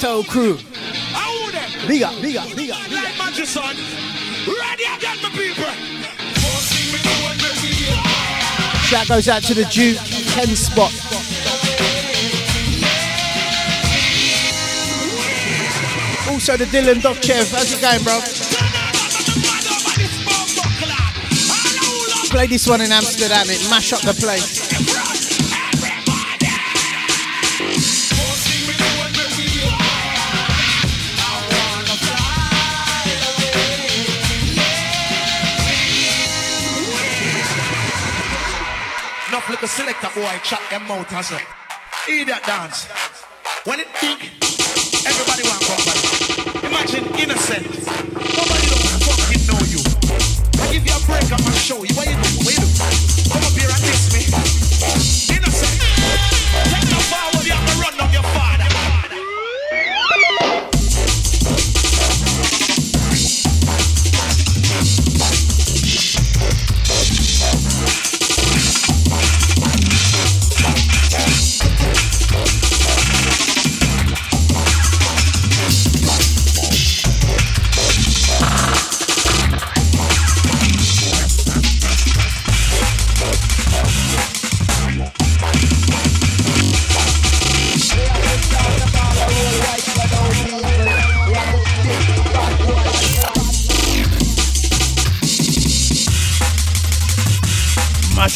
[0.02, 0.57] Ghetto Crew.
[1.88, 2.80] Big up, big up, big up.
[2.90, 5.69] Ready again, my people.
[8.82, 9.99] Shout goes out to the Duke,
[10.34, 10.91] 10 Spot.
[16.32, 17.53] Also the Dylan Dokchev.
[17.53, 18.19] How's it going, bro?
[22.32, 23.45] Play this one in Amsterdam.
[23.49, 25.01] It mash up the place.
[39.52, 41.41] Look a selector boy chop them mouth and say,
[42.07, 42.88] idiot dance.
[43.65, 44.32] When it big,
[45.03, 46.68] everybody want company.
[46.69, 47.68] Imagine innocent.
[47.68, 49.84] Nobody don't fucking know you.
[50.56, 52.69] I give you a break, I'm show you what you do, what you do.
[53.28, 55.36] Come up here and kiss me.
[55.36, 55.81] Innocent.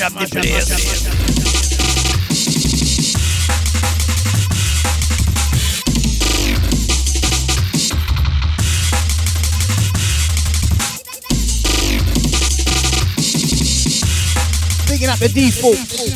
[0.06, 0.70] up the place.
[14.88, 16.15] Picking up the defaults.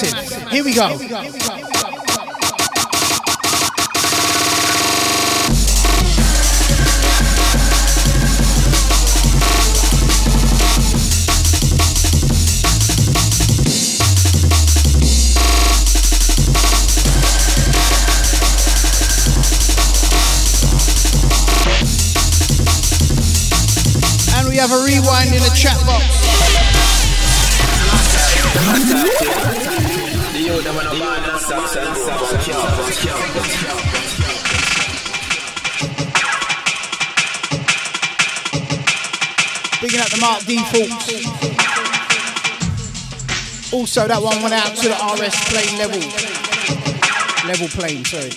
[0.00, 0.48] massive.
[0.50, 0.98] Here we go.
[39.82, 41.12] Bigging out the Mark Defaults.
[43.70, 46.00] Also, that one went out to the RS plane level.
[47.46, 48.30] Level plane, sorry.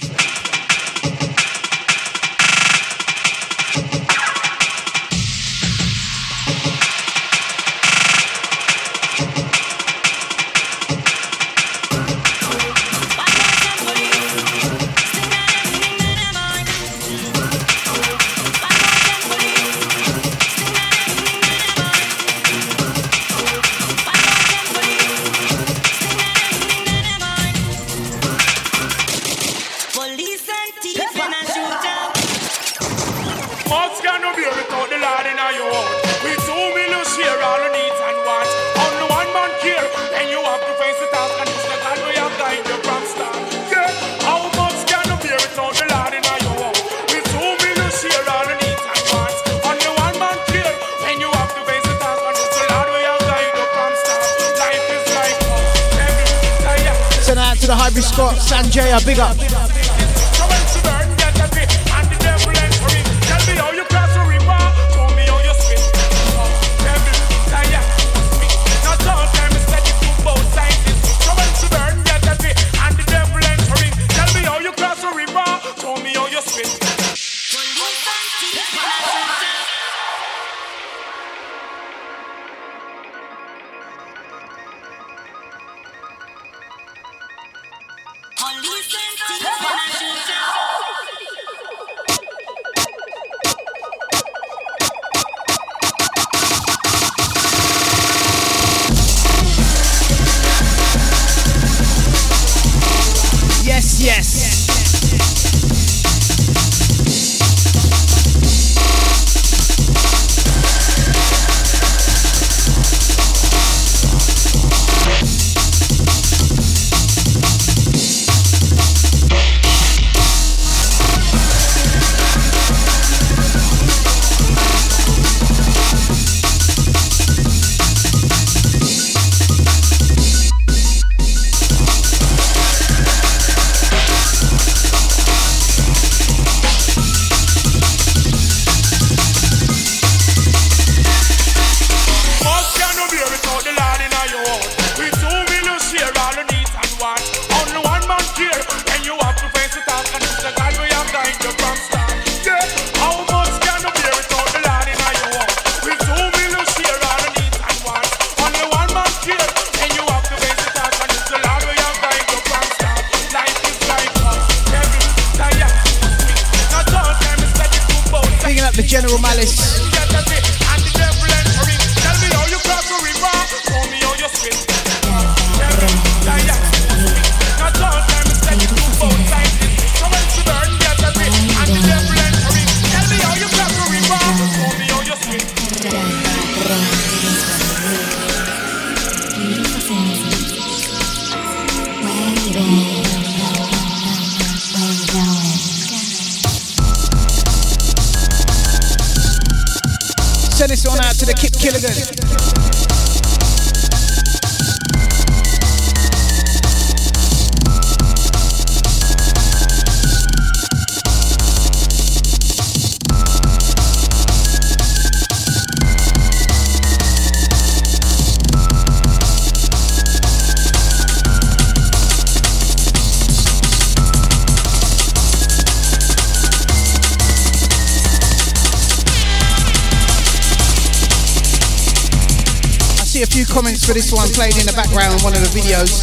[234.66, 236.02] in the background in one of the videos.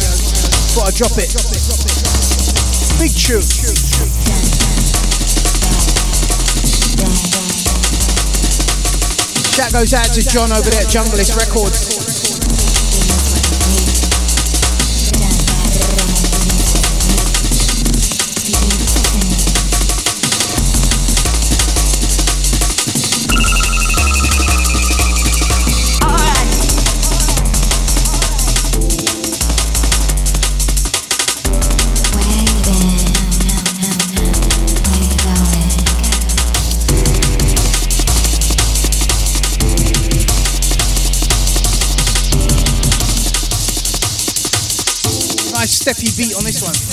[0.75, 1.27] Gotta drop it.
[2.99, 3.43] Big tune.
[9.57, 11.92] That goes out to John over there at Junglist Records.
[46.53, 46.92] This one.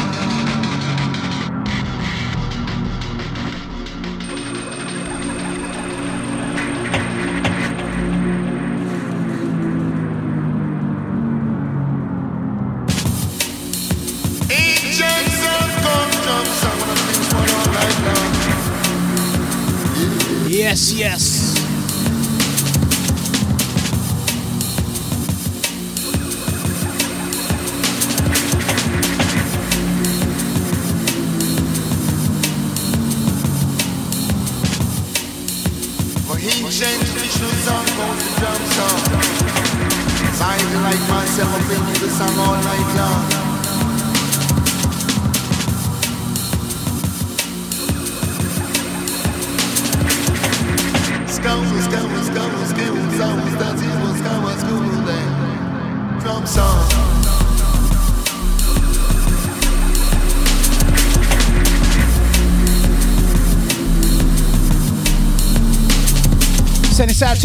[21.01, 21.30] Yes,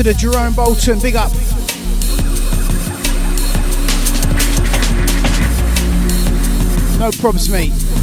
[0.07, 1.01] the Jerome Bolton.
[1.01, 1.33] Big up.
[7.01, 7.96] No problems, mate.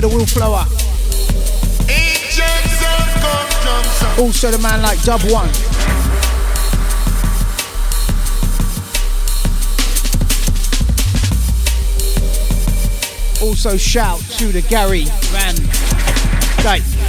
[0.00, 0.64] To the Will Flower.
[4.02, 5.48] Oh, also the man like Dub One.
[13.42, 15.56] Also shout to the Gary Van
[16.62, 16.99] Dyke.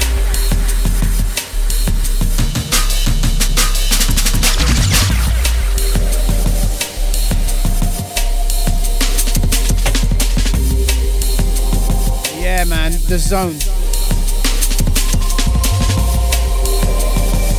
[13.12, 13.60] The zone.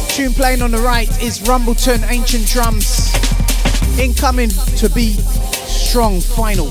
[0.09, 3.13] Tune playing on the right is Rumbleton Ancient Drums.
[3.99, 4.49] Incoming
[4.79, 5.13] to be
[5.67, 6.71] strong final.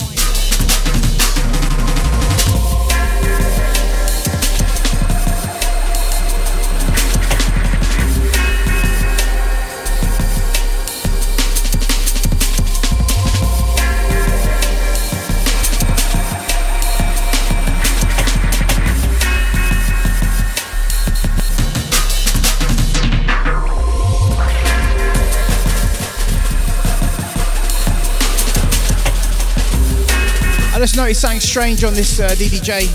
[30.91, 32.85] Just noticed something strange on this uh, DDJ.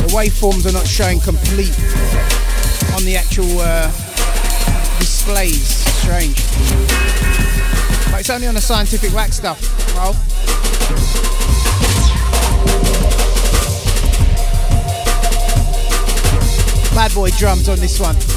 [0.00, 1.72] The waveforms are not showing complete
[2.94, 3.86] on the actual uh,
[4.98, 5.64] displays.
[6.02, 6.36] Strange.
[8.10, 9.62] But it's only on the scientific wax stuff,
[9.96, 10.18] Ralph.
[16.94, 18.33] Bad boy drums on this one.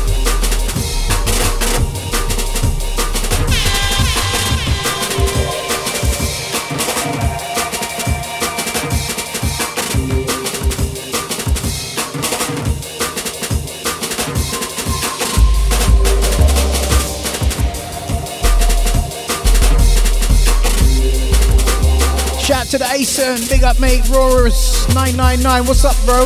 [22.67, 25.65] Out to the Asen, big up mate, Roarers 999.
[25.65, 26.25] What's up, bro?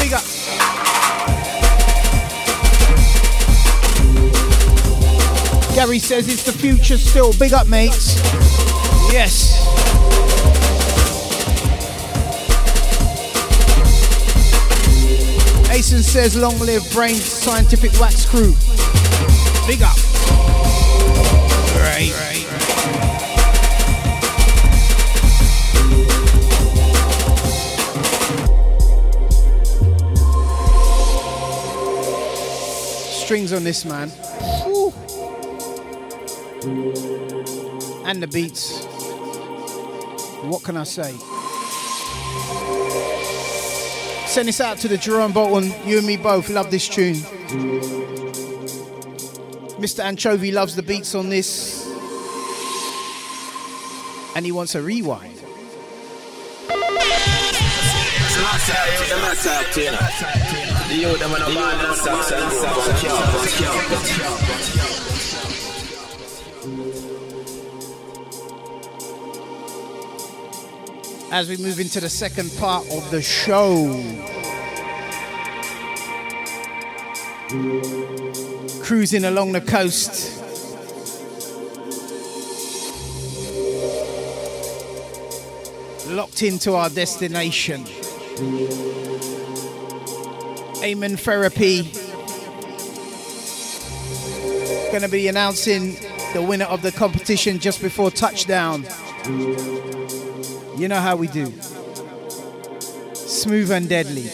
[0.00, 0.24] Big up.
[5.74, 7.32] Gary says it's the future still.
[7.38, 8.16] Big up, mates.
[9.12, 9.56] Yes.
[15.70, 18.54] Asen says long live Brain Scientific Wax Crew.
[19.66, 19.96] Big up.
[21.76, 22.37] Right.
[33.28, 34.10] Strings on this man.
[38.06, 38.82] And the beats.
[40.44, 41.12] What can I say?
[44.26, 45.74] Send this out to the Jerome Bolton.
[45.86, 47.16] You and me both love this tune.
[49.76, 50.02] Mr.
[50.02, 51.86] Anchovy loves the beats on this.
[54.36, 55.34] And he wants a rewind.
[71.30, 73.84] As we move into the second part of the show.
[78.82, 80.42] Cruising along the coast.
[86.08, 87.84] Locked into our destination.
[90.82, 91.82] Amen Therapy.
[94.90, 95.96] Going to be announcing
[96.32, 98.86] the winner of the competition just before touchdown.
[100.76, 101.52] You know how we do.
[103.12, 104.30] Smooth and deadly.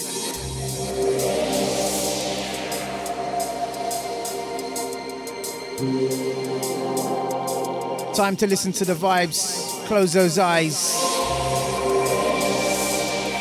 [8.14, 9.84] Time to listen to the vibes.
[9.86, 10.92] Close those eyes.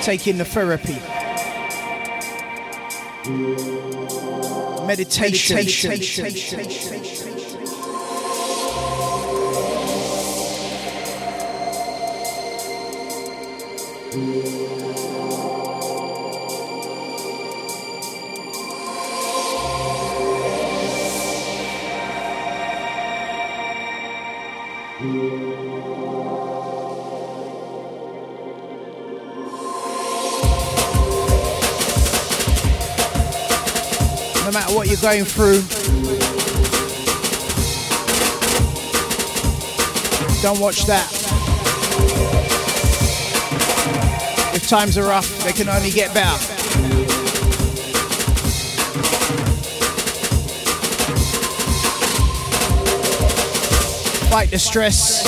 [0.03, 1.12] Take in the therapy.
[3.25, 5.55] Meditation.
[5.55, 5.91] Meditation.
[5.91, 6.59] Meditation.
[14.11, 14.82] Meditation.
[35.03, 35.59] Going through,
[40.41, 41.11] don't watch that.
[44.55, 46.37] If times are rough, they can only get better.
[54.31, 55.25] Fight the stress.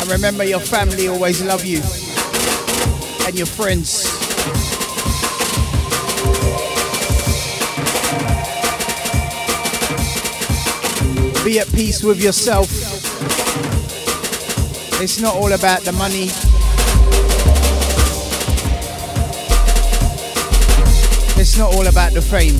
[0.00, 1.82] And remember your family always love you.
[3.28, 4.13] And your friends.
[11.44, 12.70] Be at peace with yourself.
[15.02, 16.30] It's not all about the money.
[21.38, 22.56] It's not all about the fame.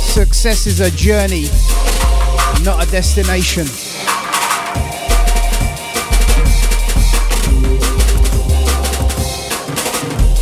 [0.00, 1.50] Success is a journey,
[2.64, 3.66] not a destination.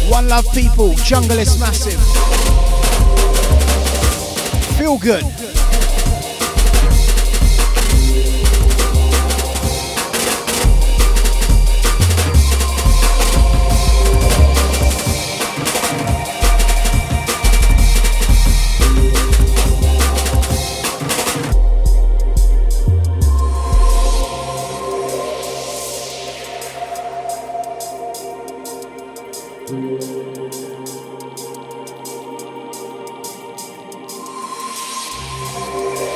[0.08, 2.00] One love people, jungle is massive.
[4.78, 5.53] Feel good.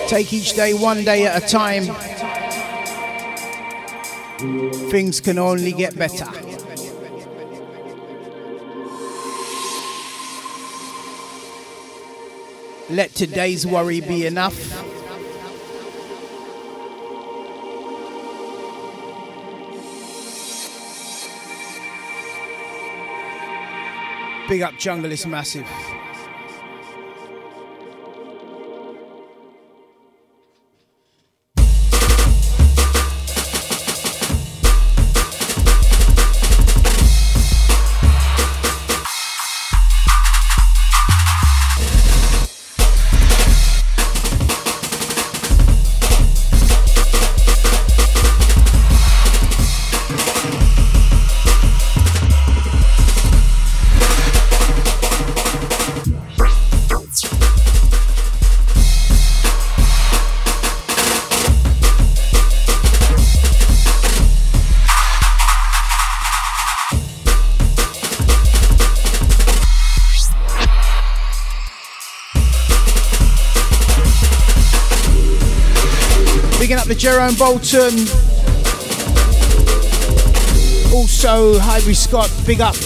[0.08, 1.84] Take each day one day at a time.
[4.90, 6.24] Things can only get better.
[12.88, 14.56] Let today's worry be enough.
[24.48, 25.68] Big up Jungle is massive.
[77.08, 78.06] Jerome Bolton.
[80.94, 82.76] Also, Hybrid Scott, big up.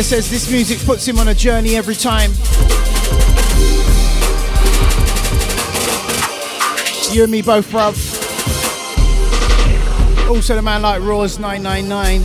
[0.00, 2.30] Says this music puts him on a journey every time.
[7.12, 7.94] You and me both, bruv.
[10.30, 12.22] Also, the man like Raws 999.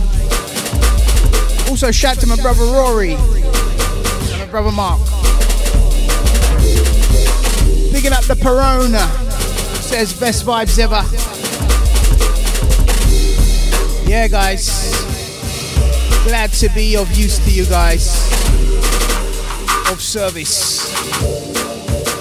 [1.68, 5.00] Also, shout to my brother Rory and my brother Mark.
[7.92, 9.06] Bigging up the Perona.
[9.82, 11.02] Says best vibes ever.
[14.08, 14.73] Yeah, guys.
[16.24, 18.08] Glad to be of use to you guys.
[19.90, 20.90] Of service.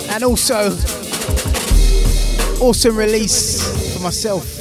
[0.10, 0.72] And also,
[2.60, 4.53] awesome release for myself.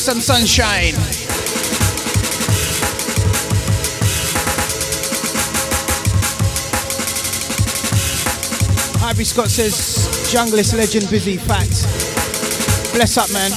[0.00, 0.94] some sunshine.
[9.04, 9.74] Ivy Scott says,
[10.32, 11.82] junglist legend, busy, fact.
[12.94, 13.50] Bless up, man.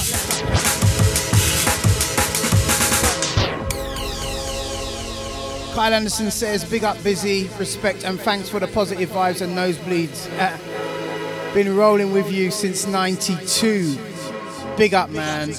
[5.74, 10.28] Kyle Anderson says, big up, busy, respect, and thanks for the positive vibes and nosebleeds.
[10.38, 13.96] Uh, been rolling with you since 92.
[14.76, 15.54] Big up, man.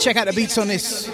[0.00, 1.10] Check out the beats on this.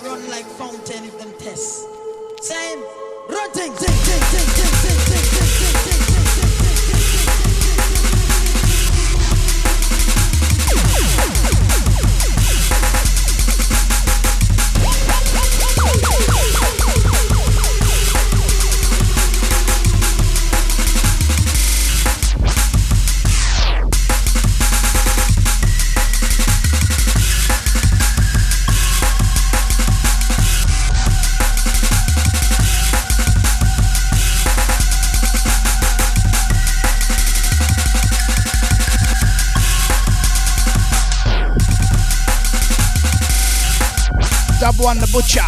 [45.17, 45.46] Butcher.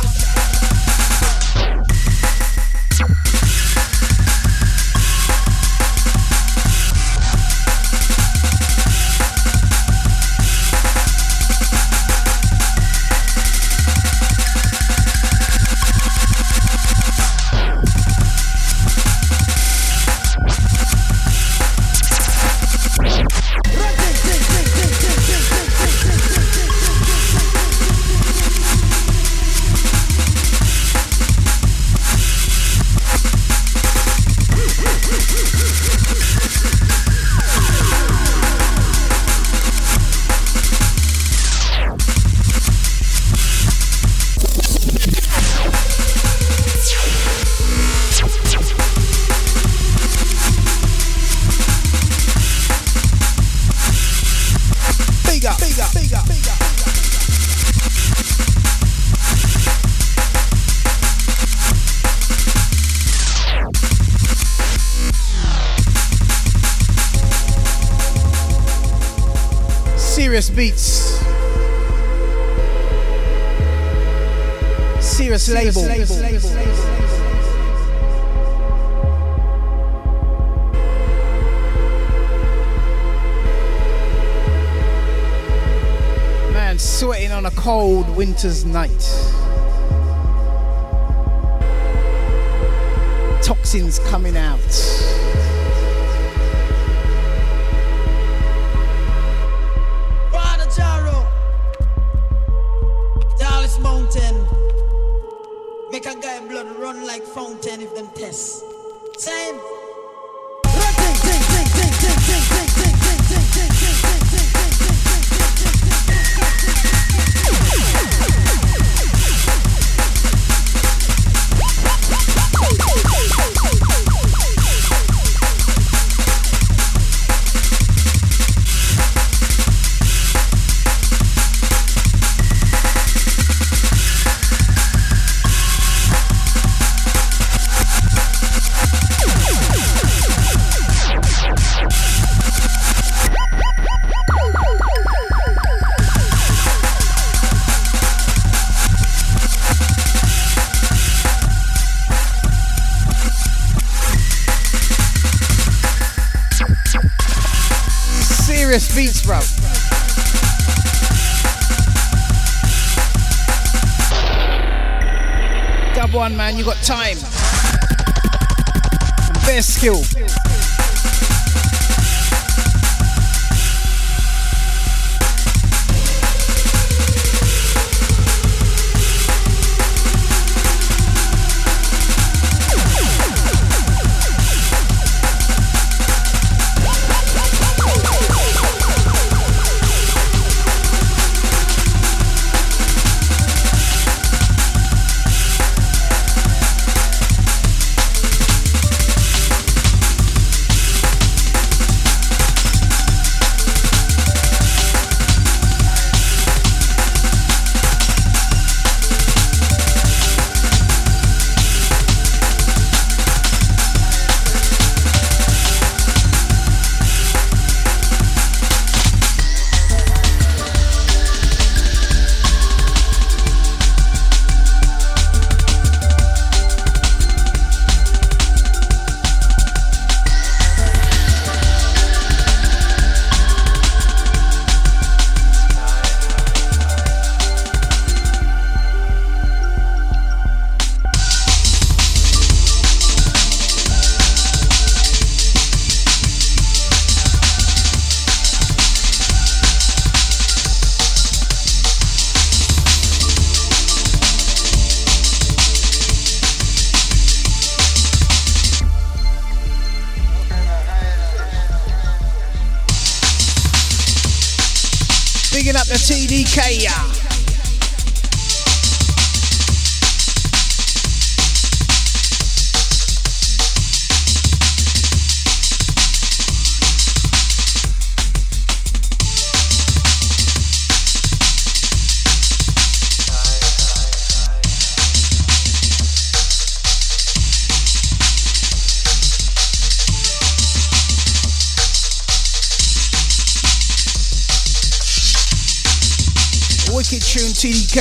[297.11, 297.97] Wicked tune TDK.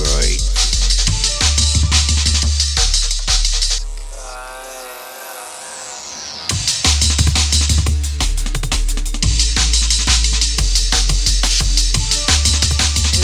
[0.00, 0.40] Right.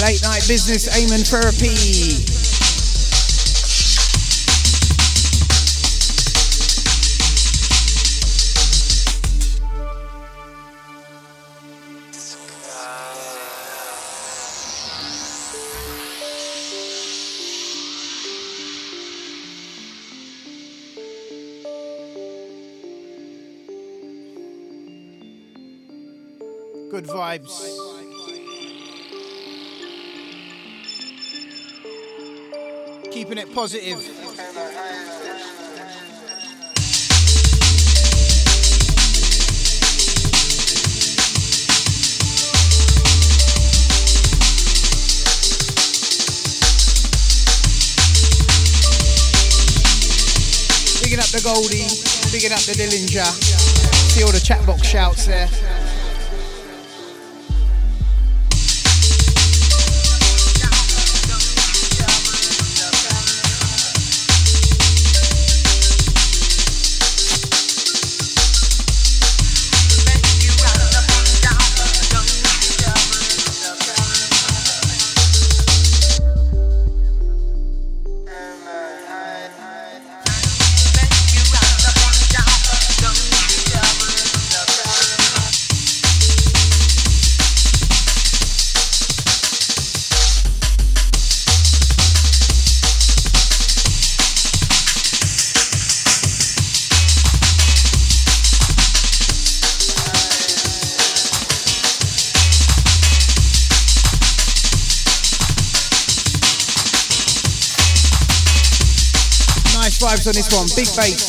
[0.03, 2.36] Late night business, Amen Therapy.
[27.07, 27.63] Good vibes.
[33.13, 33.99] Keeping it positive.
[51.03, 51.87] Bigging up the Goldie,
[52.33, 53.25] bigging up the Dillinja.
[54.11, 55.49] See all the chat box shouts there.
[110.27, 111.23] On this one, big bass.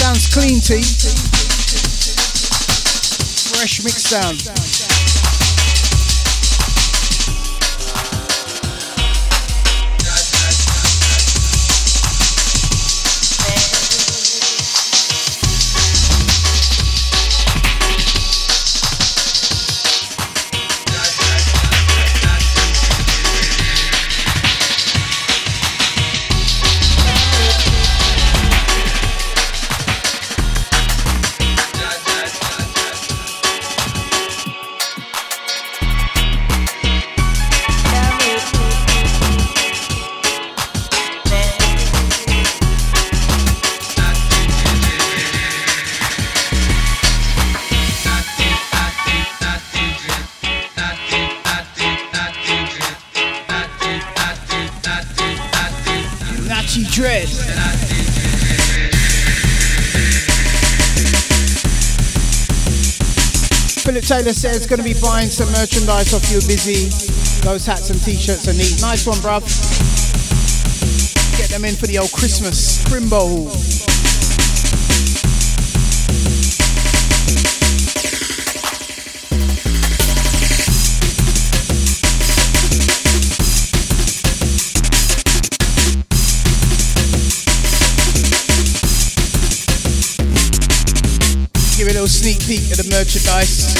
[0.00, 0.82] Sounds clean, T.
[3.54, 4.89] Fresh mix sound.
[64.20, 66.90] Taylor says going to be buying some merchandise off you, busy.
[67.40, 68.76] Those hats and t-shirts are neat.
[68.82, 69.40] Nice one, bruv.
[71.38, 73.48] Get them in for the old Christmas crimbo.
[91.78, 93.79] Give a little sneak peek at the merchandise.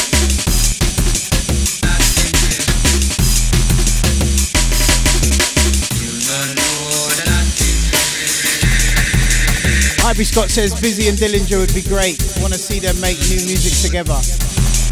[10.25, 12.21] Scott says Busy and Dillinja would be great.
[12.43, 14.19] Want to see them make new music together.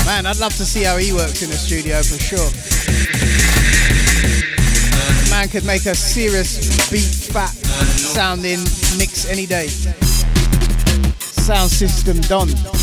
[0.06, 2.48] Man, I'd love to see how he works in the studio for sure.
[5.30, 6.56] Man could make a serious
[6.90, 7.02] beat
[7.32, 8.60] fat sounding
[8.96, 9.66] mix any day.
[11.18, 12.77] Sound system done.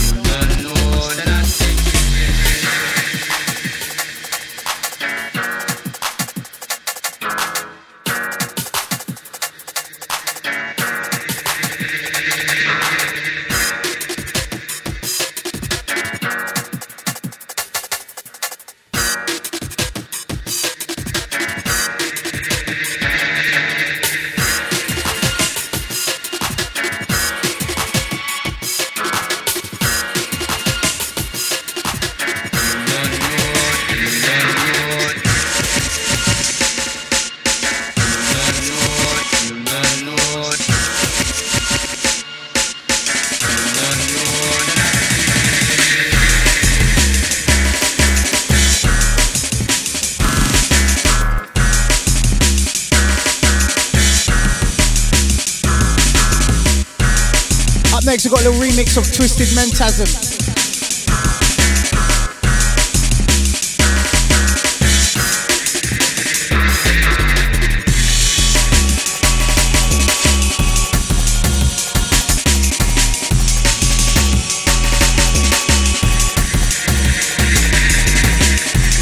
[58.26, 60.10] We've got a little remix of Twisted Mentasm.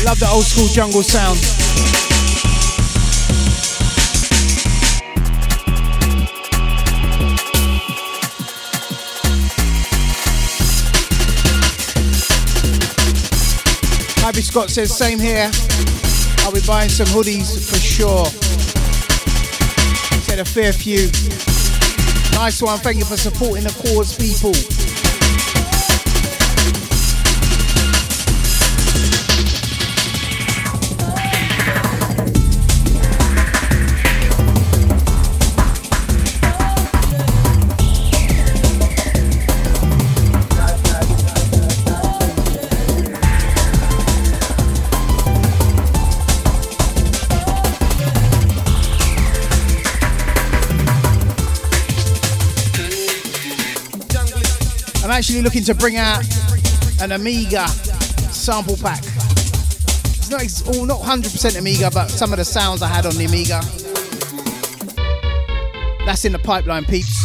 [0.03, 2.12] Love the old school jungle sound.
[14.53, 15.49] Scott says, same here.
[16.45, 18.25] I'll be buying some hoodies for sure.
[20.13, 21.07] He Said a fair few.
[22.38, 22.77] Nice one.
[22.77, 24.53] Thank you for supporting the cause, people.
[55.34, 56.23] Actually looking to bring out
[57.01, 58.99] an Amiga sample pack.
[58.99, 63.15] It's not ex- all not 100% Amiga, but some of the sounds I had on
[63.15, 63.60] the Amiga.
[66.05, 67.22] That's in the pipeline, peeps.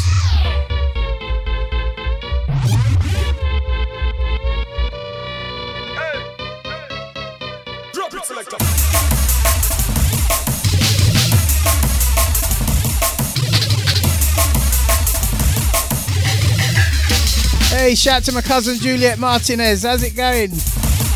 [17.89, 19.82] Hey, shout to my cousin Juliet Martinez.
[19.82, 20.51] How's it going?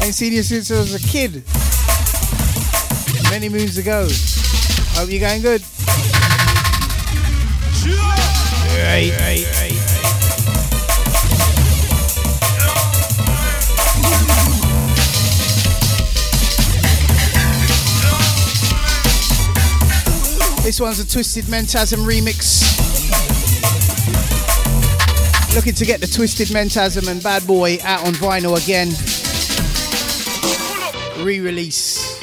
[0.02, 1.44] Ain't seen you since I was a kid.
[3.30, 4.08] Many moons ago.
[4.94, 5.60] Hope you're going good.
[8.80, 9.76] Right, right, right.
[20.62, 22.91] This one's a Twisted Mentasm remix.
[25.54, 28.88] Looking to get the Twisted Mentasm and Bad Boy out on vinyl again.
[31.24, 32.18] Re-release.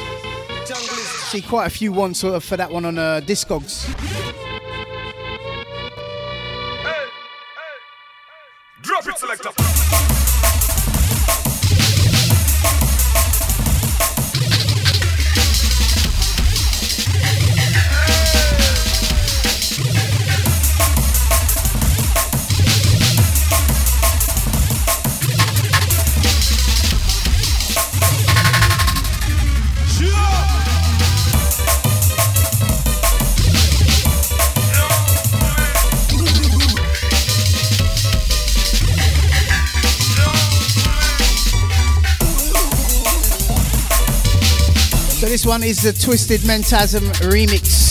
[1.29, 3.88] See quite a few ones sort of for that one on uh, Discogs.
[45.49, 47.01] One is the Twisted Mentasm
[47.31, 47.89] remix.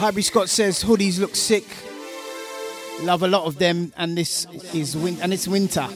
[0.00, 1.64] Hybrid Scott says hoodies look sick.
[3.02, 5.86] Love a lot of them, and this is win- and it's winter.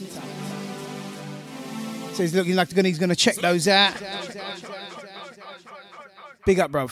[2.19, 3.93] So he's looking like he's going to check those out.
[6.45, 6.91] Big up, bruv.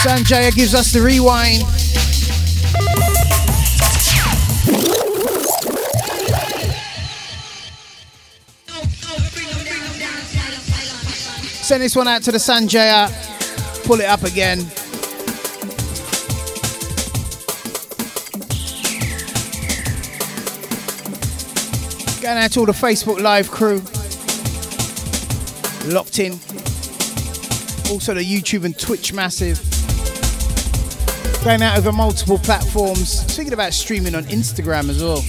[0.00, 1.73] Sanjaya gives us the rewind.
[11.64, 13.08] Send this one out to the Sanjaya.
[13.86, 14.58] Pull it up again.
[22.20, 23.80] Going out to all the Facebook Live crew.
[25.90, 26.32] Locked in.
[27.90, 29.58] Also the YouTube and Twitch massive.
[31.44, 33.22] Going out over multiple platforms.
[33.34, 35.24] Thinking about streaming on Instagram as well.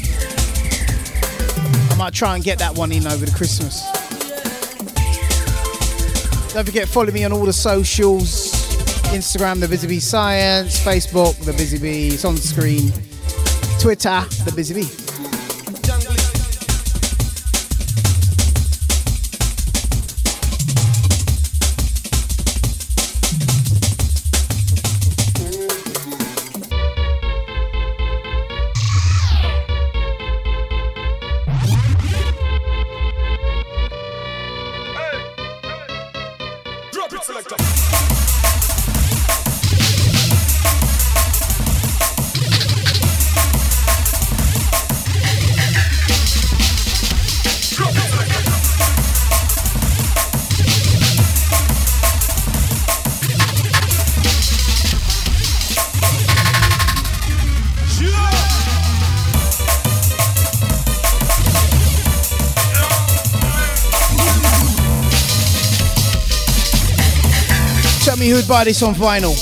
[1.91, 3.94] I might try and get that one in over the Christmas.
[6.55, 8.53] Don't forget, follow me on all the socials.
[9.11, 10.79] Instagram, The Busy Bee Science.
[10.79, 12.07] Facebook, The Busy Bee.
[12.07, 12.93] It's on screen.
[13.77, 15.04] Twitter, The Busy Bee.
[68.55, 69.35] Buy this on vinyl.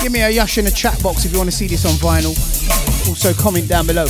[0.00, 1.94] Give me a yush in the chat box if you want to see this on
[1.94, 2.30] vinyl.
[3.08, 4.06] Also, comment down below.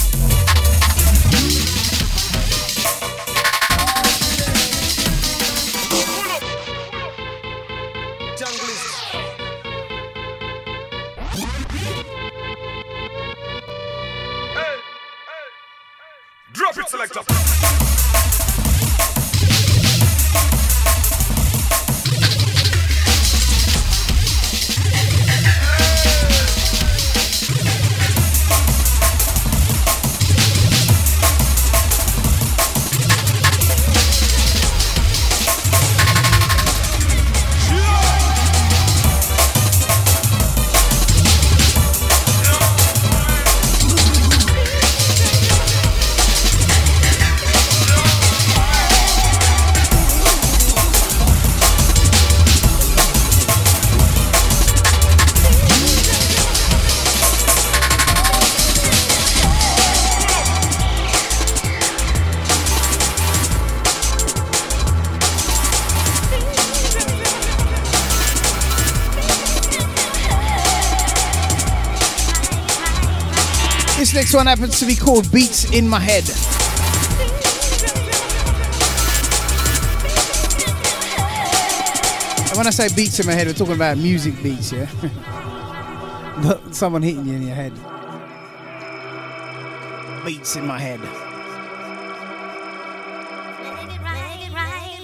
[74.39, 76.23] One happens to be called Beats in My Head.
[82.49, 84.89] And when I say beats in my head, we're talking about music beats, yeah?
[86.45, 87.73] Not someone hitting you in your head.
[90.25, 91.01] Beats in my head.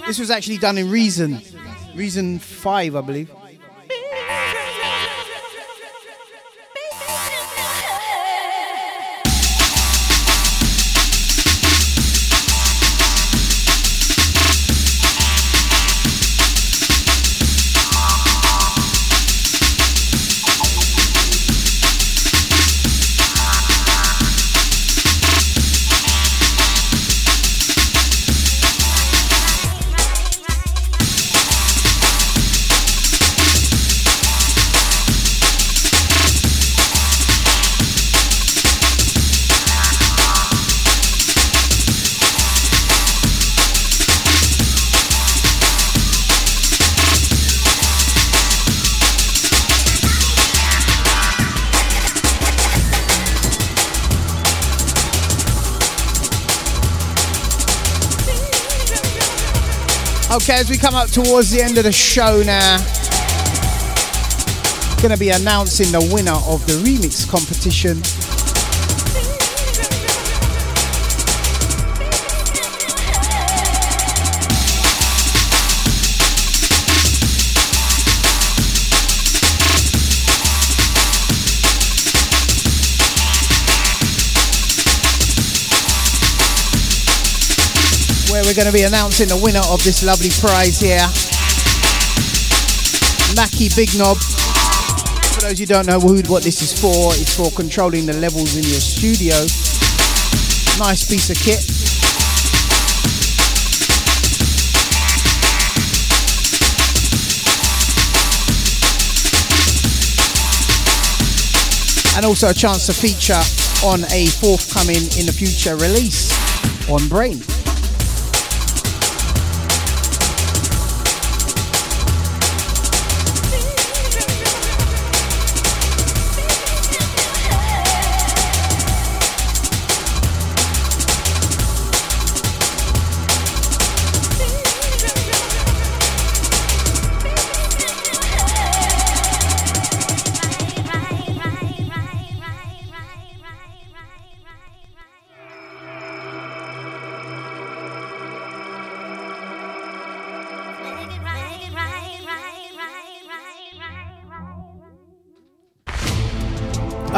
[0.07, 1.41] This was actually done in Reason.
[1.97, 3.33] Reason 5, I believe.
[60.45, 62.77] Okay, as we come up towards the end of the show now,
[65.01, 68.03] gonna be announcing the winner of the remix competition.
[88.55, 91.03] We're going to be announcing the winner of this lovely prize here.
[93.35, 94.17] Mackie Big Knob.
[95.35, 98.55] For those who don't know who, what this is for, it's for controlling the levels
[98.55, 99.35] in your studio.
[100.79, 101.67] Nice piece of kit.
[112.15, 113.43] And also a chance to feature
[113.85, 116.31] on a forthcoming in the future release
[116.89, 117.43] on Brain.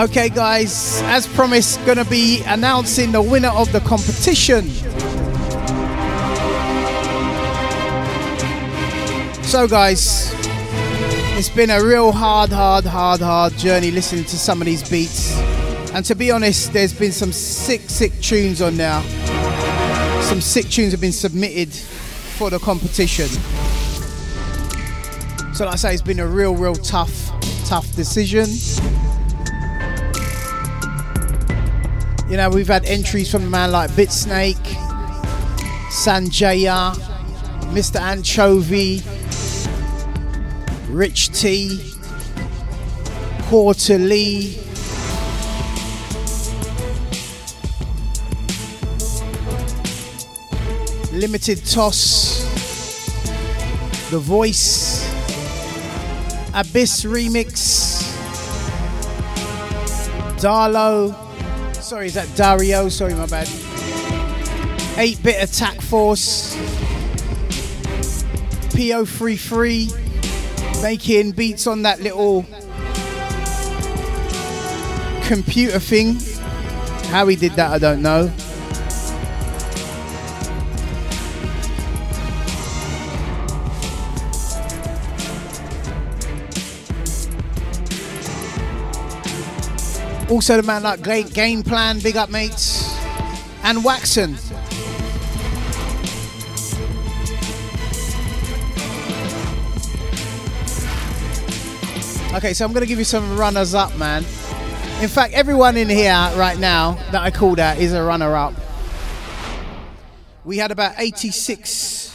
[0.06, 4.70] Okay, guys, as promised, gonna be announcing the winner of the competition.
[9.42, 10.32] So, guys,
[11.36, 15.36] it's been a real hard, hard, hard, hard journey listening to some of these beats.
[15.92, 19.02] And to be honest, there's been some sick, sick tunes on there.
[20.22, 23.26] Some sick tunes have been submitted for the competition.
[25.52, 27.32] So, like I say, it's been a real, real tough,
[27.66, 28.46] tough decision.
[32.28, 34.56] You know, we've had entries from a man like Bitsnake,
[35.92, 36.92] Sanjaya,
[37.72, 38.00] Mr.
[38.00, 39.00] Anchovy,
[40.90, 41.94] Rich T,
[43.42, 44.58] Quarter Lee.
[51.12, 52.42] Limited Toss,
[54.10, 55.08] The Voice,
[56.52, 58.02] Abyss Remix,
[60.40, 61.25] Darlo,
[61.86, 62.88] sorry, is that Dario?
[62.88, 63.48] Sorry, my bad.
[64.98, 66.56] 8 Bit Attack Force,
[68.74, 72.44] PO33, making beats on that little
[75.26, 76.16] computer thing.
[77.10, 78.32] How he did that, I don't know.
[90.28, 92.92] Also, the man like Great Game Plan, big up mates,
[93.62, 94.34] and Waxon.
[102.34, 104.24] Okay, so I'm gonna give you some runners up, man.
[105.00, 108.54] In fact, everyone in here right now that I called out is a runner up.
[110.44, 112.14] We had about 86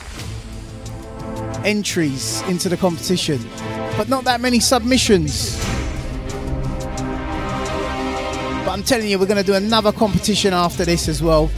[1.63, 3.39] entries into the competition,
[3.95, 5.80] but not that many submissions.
[8.81, 11.49] I'm telling you, we're going to do another competition after this as well.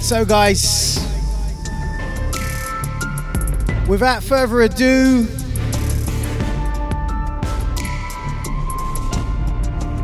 [0.00, 0.98] So, guys,
[3.88, 5.28] without further ado,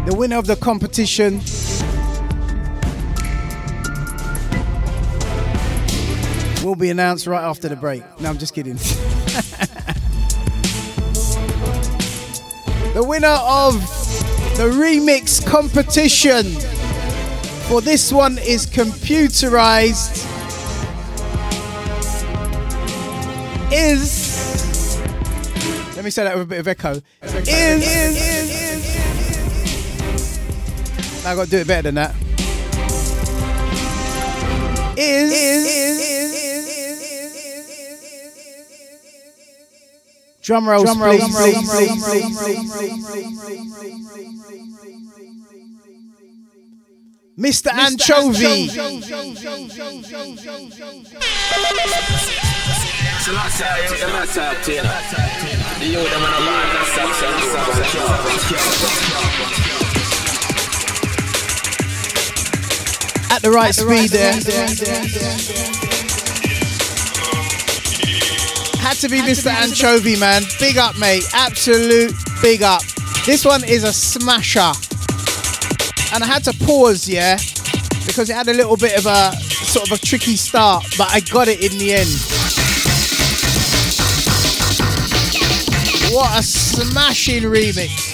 [0.07, 1.41] the winner of the competition
[6.65, 8.05] will be announced right after the break.
[8.21, 8.75] No, I'm just kidding.
[12.95, 13.75] the winner of
[14.57, 16.45] the remix competition
[17.69, 20.25] for this one is computerized
[23.73, 24.97] is
[25.97, 28.66] let me say that with a bit of echo is,
[31.27, 32.15] I gotta do it better than that.
[34.97, 36.77] Is, is, is, is
[40.41, 41.65] drum roll, drum please, drum
[47.37, 47.73] Mr.
[47.73, 48.71] Anchovy.
[59.67, 59.86] Anchovy.
[63.45, 64.33] A band, that's At the right speed there.
[68.81, 69.51] Had to be Mr.
[69.51, 70.43] Anchovy, man.
[70.61, 71.25] Big up, mate.
[71.35, 72.83] Absolute big up.
[73.27, 74.73] This one is a smasher.
[76.15, 77.37] And I had to pause, yeah,
[78.07, 79.33] because it had a little bit of a
[79.67, 82.09] sort of a tricky start, but I got it in the end.
[86.15, 88.06] What a smashing remix.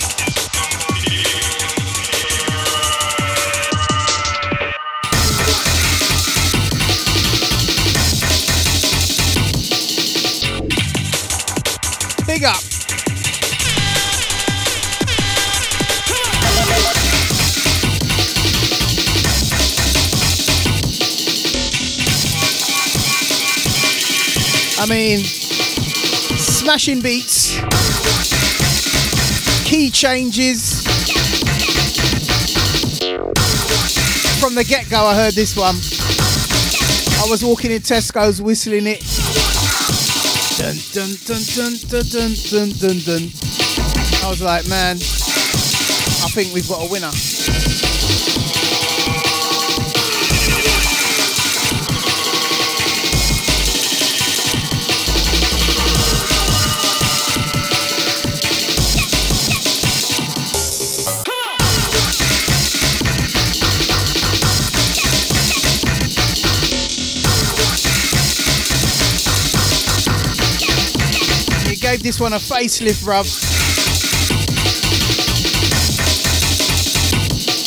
[12.33, 12.57] Big up.
[24.79, 25.19] I mean,
[26.39, 27.59] smashing beats,
[29.69, 30.83] key changes.
[34.41, 35.75] From the get go, I heard this one.
[37.23, 39.22] I was walking in Tesco's whistling it.
[40.63, 43.23] Dun dun dun dun dun dun dun dun dun.
[44.23, 47.11] I was like, man, I think we've got a winner.
[71.93, 73.27] Gave this one a facelift, bruv.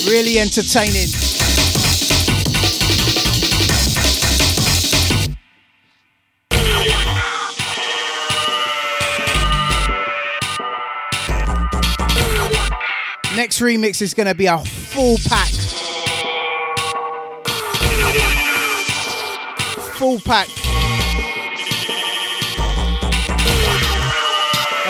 [0.07, 1.09] Really entertaining.
[13.35, 15.51] Next remix is going to be a full pack.
[19.97, 20.64] Full pack.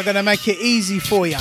[0.06, 1.38] Gonna make it easy for you.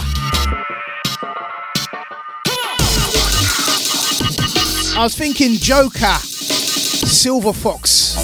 [4.96, 8.14] I was thinking Joker, Silver Fox.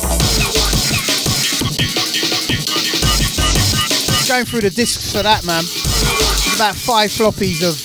[4.27, 5.65] Going through the discs for that, man.
[6.57, 7.77] About five floppies of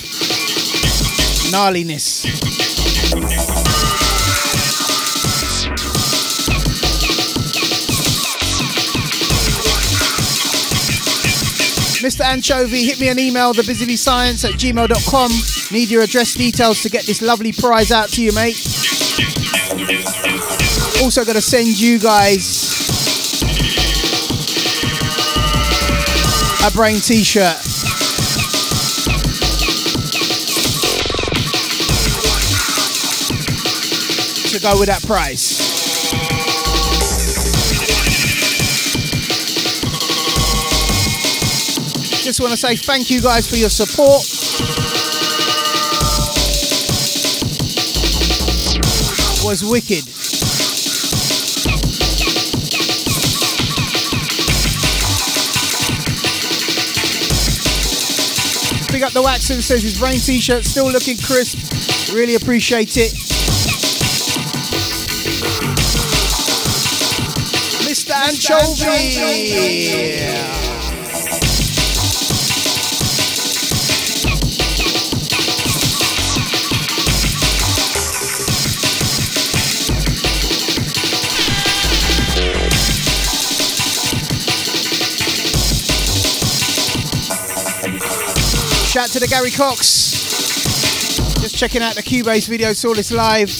[1.52, 2.24] gnarliness.
[12.00, 12.20] Mr.
[12.24, 15.30] Anchovy, hit me an email, thebusybscience at gmail.com.
[15.72, 18.56] Need your address details to get this lovely prize out to you, mate.
[21.02, 22.62] Also, gonna send you guys
[26.66, 27.56] a brain t shirt.
[34.52, 35.75] To go with that price.
[42.26, 44.26] Just want to say thank you guys for your support.
[49.46, 50.04] Was wicked.
[58.92, 62.12] Big up the Waxon says his rain t-shirt still looking crisp.
[62.12, 63.12] Really appreciate it.
[67.86, 68.10] Mr.
[68.10, 70.65] Anchovy.
[88.96, 90.14] Shout to the Gary Cox.
[91.42, 93.50] Just checking out the Cubase video, saw this live.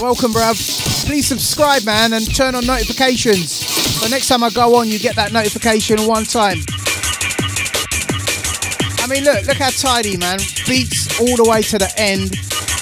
[0.00, 0.56] Welcome, bruv.
[1.04, 3.52] Please subscribe, man, and turn on notifications.
[3.52, 6.56] So next time I go on, you get that notification one time.
[9.04, 10.38] I mean, look, look how tidy, man.
[10.66, 12.30] Beats all the way to the end.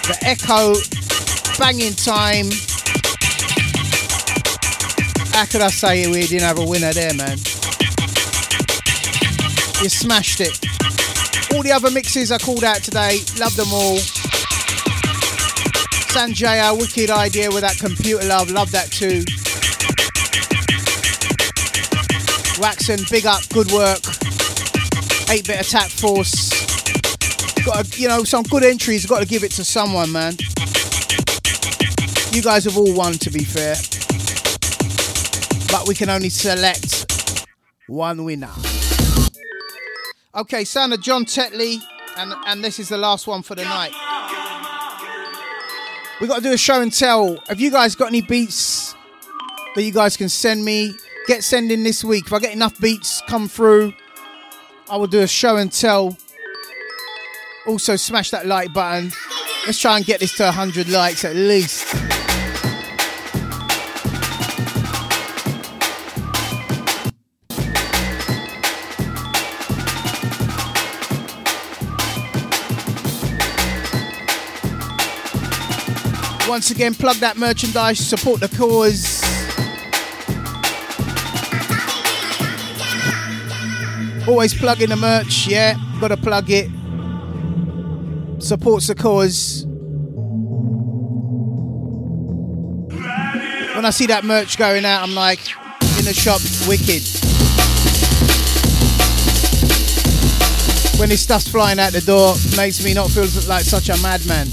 [0.06, 0.78] The echo,
[1.58, 2.54] banging time.
[5.34, 7.36] How could I say we didn't have a winner there, man?
[9.82, 10.77] You smashed it.
[11.54, 13.98] All the other mixes I called out today, love them all.
[16.08, 19.24] Sanjaya, wicked idea with that computer love, love that too.
[22.60, 24.00] Waxon, big up, good work.
[25.28, 26.50] 8-bit attack force.
[27.64, 30.34] Got to, you know, some good entries, got to give it to someone, man.
[32.32, 33.76] You guys have all won, to be fair.
[35.70, 37.06] But we can only select
[37.86, 38.50] one winner.
[40.38, 41.82] Okay, sound of John Tetley,
[42.16, 43.90] and and this is the last one for the night.
[46.20, 47.38] We got to do a show and tell.
[47.48, 48.94] Have you guys got any beats
[49.74, 50.94] that you guys can send me?
[51.26, 52.26] Get sending this week.
[52.26, 53.92] If I get enough beats come through,
[54.88, 56.16] I will do a show and tell.
[57.66, 59.10] Also, smash that like button.
[59.66, 62.07] Let's try and get this to 100 likes at least.
[76.48, 79.22] Once again, plug that merchandise, support the cause.
[84.26, 86.70] Always plugging the merch, yeah, gotta plug it.
[88.42, 89.66] Supports the cause.
[93.76, 95.40] When I see that merch going out, I'm like,
[95.98, 97.02] in the shop, wicked.
[100.98, 104.48] When this stuff's flying out the door, makes me not feel like such a madman.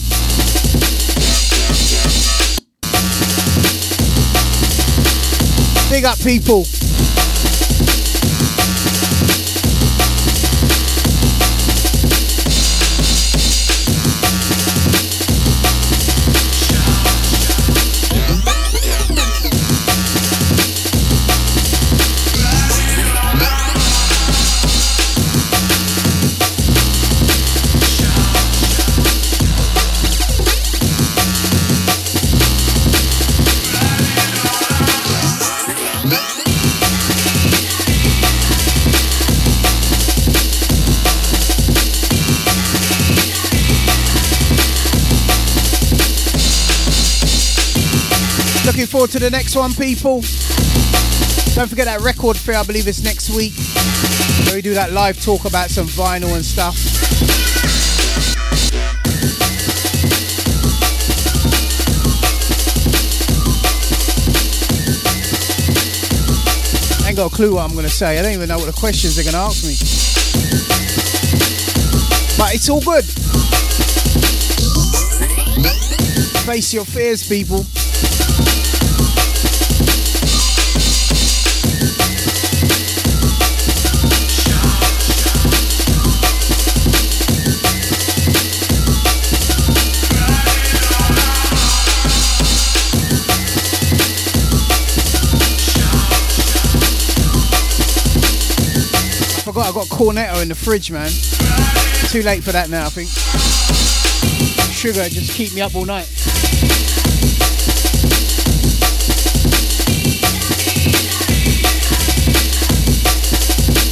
[5.96, 6.85] Big up, people.
[48.96, 50.22] Forward to the next one, people.
[51.54, 53.52] Don't forget that record fair, I believe it's next week.
[54.46, 56.80] Where we do that live talk about some vinyl and stuff.
[67.06, 68.18] ain't got a clue what I'm gonna say.
[68.18, 69.76] I don't even know what the questions they're gonna ask me.
[72.38, 73.04] But it's all good.
[76.46, 77.66] Face your fears, people.
[99.56, 101.10] Forgot I got cornetto in the fridge, man.
[102.10, 103.08] Too late for that now, I think.
[104.74, 106.08] Sugar just keep me up all night.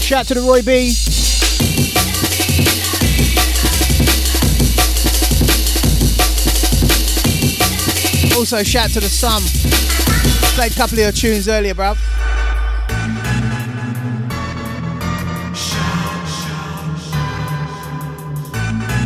[0.03, 0.91] Shout to the Roy B.
[8.38, 9.41] Also, shout to the Sum.
[10.56, 12.23] Played a couple of your tunes earlier, bruv.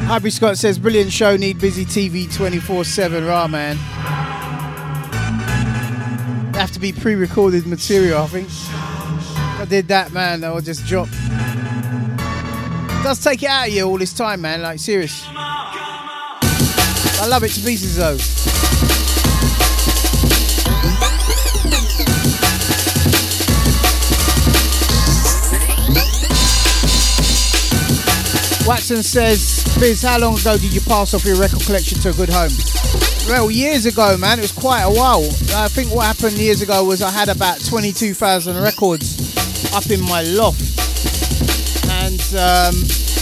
[0.07, 3.25] Hybrid Scott says, brilliant show, need busy TV 24 7.
[3.25, 3.75] Rah, man.
[6.55, 8.47] Have to be pre recorded material, I think.
[9.59, 11.09] I did that, man, I would just drop.
[13.03, 15.25] does take it out of you all this time, man, like, serious.
[17.19, 18.17] I love it to pieces, though.
[28.65, 32.13] Watson says, Biz, how long ago did you pass off your record collection to a
[32.13, 32.49] good home?
[33.29, 35.23] Well, years ago, man, it was quite a while.
[35.53, 39.35] I think what happened years ago was I had about 22,000 records
[39.75, 40.61] up in my loft.
[41.91, 42.73] And um,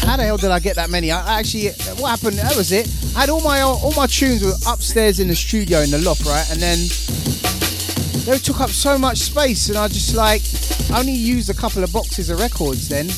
[0.08, 1.12] how the hell did I get that many?
[1.12, 2.38] I actually, what happened?
[2.38, 2.88] That was it.
[3.18, 6.26] I had all my all my tunes were upstairs in the studio in the loft,
[6.26, 6.50] right?
[6.52, 6.78] And then
[8.24, 10.42] they took up so much space, and I just like
[10.98, 13.10] only used a couple of boxes of records then,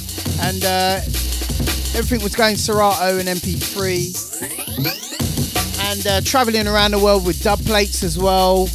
[0.41, 1.01] and uh,
[1.97, 4.13] everything was going Serato and MP3,
[5.89, 8.69] and uh, traveling around the world with dub plates as well.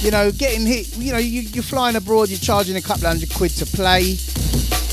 [0.00, 0.96] You know, getting hit.
[0.96, 4.16] You know, you, you're flying abroad, you're charging a couple hundred quid to play.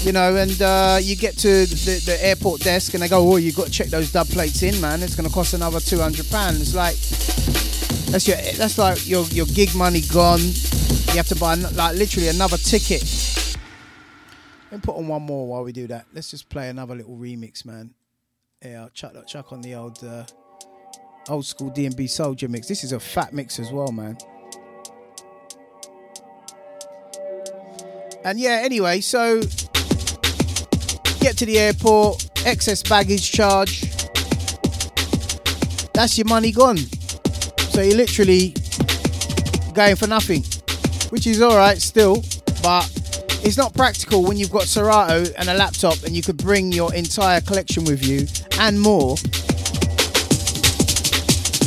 [0.03, 3.37] You know, and uh, you get to the, the airport desk and they go, "Oh,
[3.37, 5.01] you've got to check those dub plates in, man.
[5.01, 6.95] It's going to cost another two hundred pounds." It's like
[8.11, 10.41] that's your that's like your your gig money gone.
[10.41, 13.01] You have to buy like literally another ticket.
[14.73, 16.07] Let me put on one more while we do that.
[16.15, 17.93] Let's just play another little remix, man.
[18.65, 20.25] Yeah, I'll chuck chuck on the old uh,
[21.29, 22.67] old school D&B Soldier mix.
[22.67, 24.17] This is a fat mix as well, man.
[28.25, 29.41] And yeah, anyway, so
[31.19, 33.81] get to the airport, excess baggage charge.
[35.93, 36.77] That's your money gone.
[36.77, 38.55] So you're literally
[39.75, 40.43] going for nothing,
[41.09, 42.23] which is all right still,
[42.63, 43.02] but
[43.43, 46.93] it's not practical when you've got Serato and a laptop and you could bring your
[46.93, 48.25] entire collection with you
[48.59, 49.15] and more.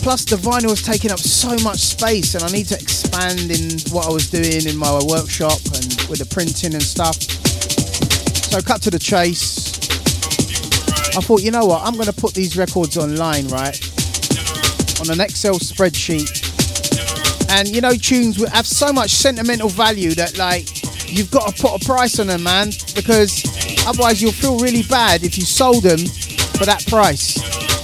[0.07, 3.81] Plus, the vinyl is taking up so much space, and I need to expand in
[3.93, 7.17] what I was doing in my workshop and with the printing and stuff.
[7.17, 9.67] So, cut to the chase.
[11.17, 11.83] I thought, you know what?
[11.83, 13.75] I'm going to put these records online, right?
[15.01, 16.45] On an Excel spreadsheet.
[17.51, 20.76] And you know, tunes have so much sentimental value that, like,
[21.09, 23.45] you've got to put a price on them, man, because
[23.87, 27.37] otherwise you'll feel really bad if you sold them for that price.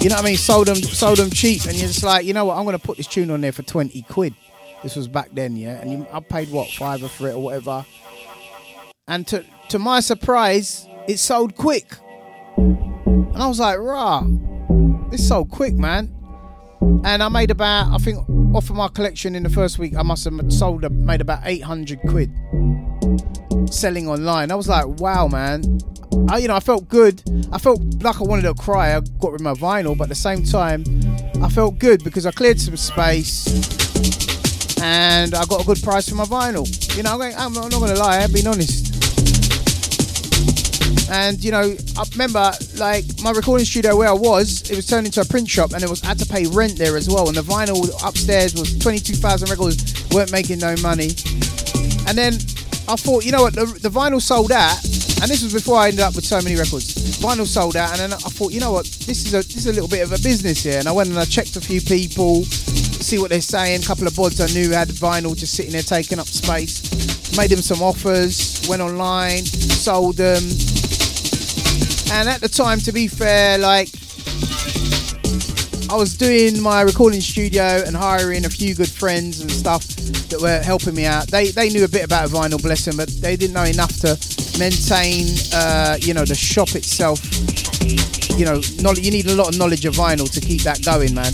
[0.03, 0.37] You know what I mean?
[0.37, 2.57] Sold them, sold them cheap, and you're just like, you know what?
[2.57, 4.35] I'm going to put this tune on there for 20 quid.
[4.83, 5.81] This was back then, yeah.
[5.81, 7.87] And you, I paid what five for it or whatever.
[9.07, 11.95] And to to my surprise, it sold quick.
[12.57, 14.25] And I was like, rah,
[15.11, 16.13] this sold quick, man.
[17.05, 18.19] And I made about, I think,
[18.55, 22.01] off of my collection in the first week, I must have sold, made about 800
[22.09, 22.31] quid
[23.71, 24.51] selling online.
[24.51, 25.79] I was like, wow, man.
[26.29, 27.23] I, you know, I felt good.
[27.53, 28.97] I felt like I wanted to cry.
[28.97, 30.85] I got rid of my vinyl, but at the same time,
[31.43, 33.47] I felt good because I cleared some space
[34.83, 36.67] and I got a good price for my vinyl.
[36.97, 39.02] You know, I'm, I'm not going to lie, I'm being honest.
[41.11, 45.07] And you know, I remember like my recording studio where I was, it was turned
[45.07, 47.29] into a print shop, and it was I had to pay rent there as well.
[47.29, 51.11] And the vinyl upstairs was twenty two thousand records, weren't making no money.
[52.07, 52.35] And then
[52.89, 54.77] I thought, you know what, the, the vinyl sold out,
[55.23, 56.95] and this was before I ended up with so many records.
[57.21, 59.67] Vinyl sold out, and then I thought, you know what, this is a this is
[59.67, 60.79] a little bit of a business here.
[60.79, 63.83] And I went and I checked a few people, see what they're saying.
[63.83, 66.83] A couple of bods I knew had vinyl just sitting there taking up space.
[67.37, 70.43] Made them some offers, went online, sold them.
[72.13, 73.89] And at the time, to be fair, like
[75.91, 79.87] I was doing my recording studio and hiring a few good friends and stuff.
[80.29, 81.29] that were helping me out.
[81.29, 84.17] They they knew a bit about vinyl, bless them, but they didn't know enough to
[84.59, 85.25] maintain,
[85.55, 87.19] uh, you know, the shop itself.
[88.39, 88.61] You know,
[88.93, 91.33] you need a lot of knowledge of vinyl to keep that going, man.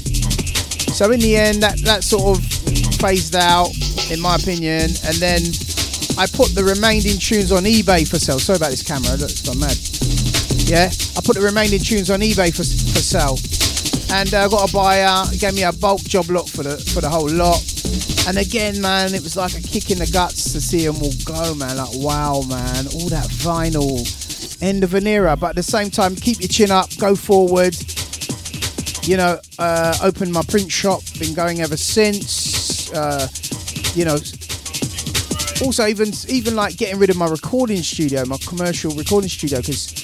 [0.94, 2.44] So in the end, that that sort of
[3.02, 3.70] phased out,
[4.10, 5.42] in my opinion, and then
[6.16, 8.38] I put the remaining tunes on eBay for sale.
[8.38, 9.97] Sorry about this camera, it's gone mad.
[10.68, 13.38] Yeah, I put the remaining tunes on eBay for for sale,
[14.12, 15.24] and I uh, got a buyer.
[15.32, 17.64] He gave me a bulk job lot for the for the whole lot.
[18.28, 21.14] And again, man, it was like a kick in the guts to see them all
[21.24, 21.78] go, man.
[21.78, 24.04] Like, wow, man, all that vinyl,
[24.62, 25.34] end of an era.
[25.36, 27.74] But at the same time, keep your chin up, go forward.
[29.04, 32.92] You know, uh, opened my print shop, been going ever since.
[32.92, 33.26] Uh,
[33.94, 34.18] you know,
[35.64, 39.97] also even even like getting rid of my recording studio, my commercial recording studio, because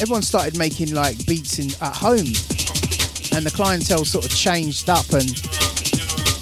[0.00, 2.32] everyone started making like beats in at home,
[3.34, 5.28] and the clientele sort of changed up and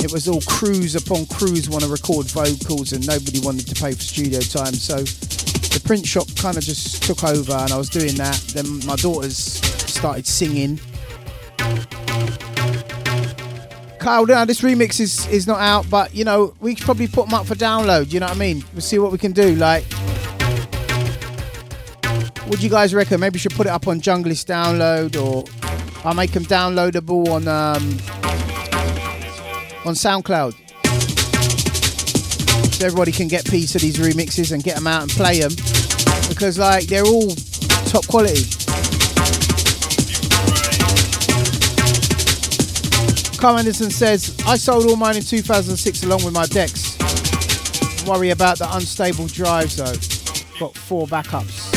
[0.05, 3.92] it was all crews upon crews want to record vocals and nobody wanted to pay
[3.92, 7.89] for studio time so the print shop kind of just took over and i was
[7.89, 9.36] doing that then my daughters
[9.89, 10.78] started singing
[13.98, 17.26] Kyle, now this remix is, is not out, but you know we could probably put
[17.26, 18.12] them up for download.
[18.12, 18.64] You know what I mean?
[18.72, 19.55] We'll see what we can do.
[19.55, 19.84] Like,
[22.52, 23.18] what do you guys reckon?
[23.18, 25.42] Maybe we should put it up on Junglist download, or
[26.06, 27.82] I'll make them downloadable on um,
[29.86, 30.52] on SoundCloud.
[32.74, 35.52] So everybody can get piece of these remixes and get them out and play them
[36.28, 37.31] because like they're all
[37.86, 38.44] top quality.
[43.39, 46.98] Carl Anderson says, I sold all mine in 2006 along with my decks.
[48.06, 50.58] Worry about the unstable drives though.
[50.60, 51.72] Got four backups.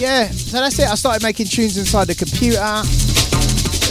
[0.00, 0.88] Yeah, so that's it.
[0.88, 2.56] I started making tunes inside the computer.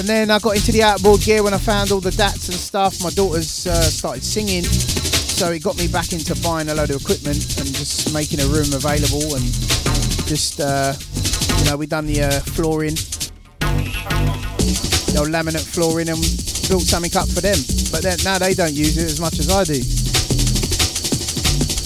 [0.02, 2.58] And then I got into the outboard gear when I found all the DATs and
[2.58, 3.04] stuff.
[3.04, 4.64] My daughters uh, started singing.
[4.64, 8.48] So it got me back into buying a load of equipment and just making a
[8.50, 9.38] room available.
[9.38, 9.46] And
[10.26, 10.98] just, uh,
[11.62, 12.98] you know, we done the uh, flooring,
[15.14, 16.18] the old laminate flooring, and
[16.74, 17.62] built something up for them.
[17.94, 19.78] But then now they don't use it as much as I do.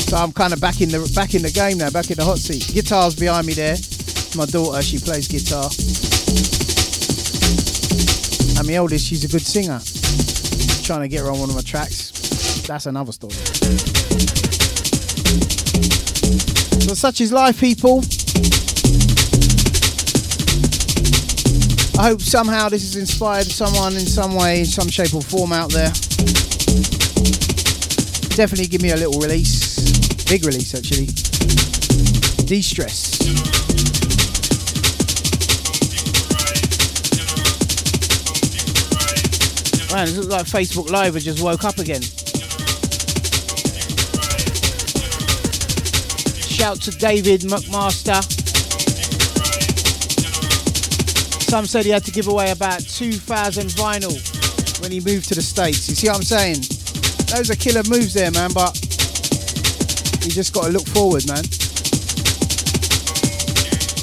[0.08, 2.24] So I'm kind of back in the back in the game now, back in the
[2.24, 2.72] hot seat.
[2.72, 3.76] Guitar's behind me there.
[4.36, 5.70] My daughter, she plays guitar.
[8.58, 9.80] And my eldest, she's a good singer.
[10.84, 12.12] Trying to get her on one of my tracks.
[12.68, 13.34] That's another story.
[16.82, 18.00] So such is life, people.
[22.00, 25.72] I hope somehow this has inspired someone in some way, some shape or form out
[25.72, 25.92] there.
[28.36, 30.26] Definitely give me a little release.
[30.28, 31.06] Big release, actually.
[32.46, 34.03] De stress.
[39.94, 42.02] Man, it looks like Facebook Live has just woke up again.
[46.50, 48.24] Shout to David McMaster.
[51.48, 55.44] Some said he had to give away about 2,000 vinyl when he moved to the
[55.44, 55.88] States.
[55.88, 56.62] You see what I'm saying?
[57.28, 58.76] Those are killer moves there, man, but
[60.26, 61.44] you just got to look forward, man.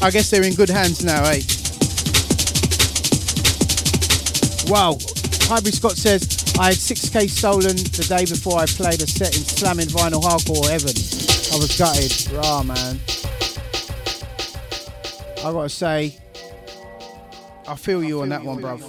[0.06, 1.40] I guess they're in good hands now, eh?
[4.70, 4.98] Wow.
[5.50, 6.22] Hybrid Scott says,
[6.60, 10.70] I had 6k stolen the day before I played a set in Slamming Vinyl Hardcore
[10.70, 10.94] Heaven.
[11.52, 12.30] I was gutted.
[12.32, 13.00] Rah, man.
[15.38, 16.16] I gotta say,
[17.66, 18.80] I feel you on that one, bruv.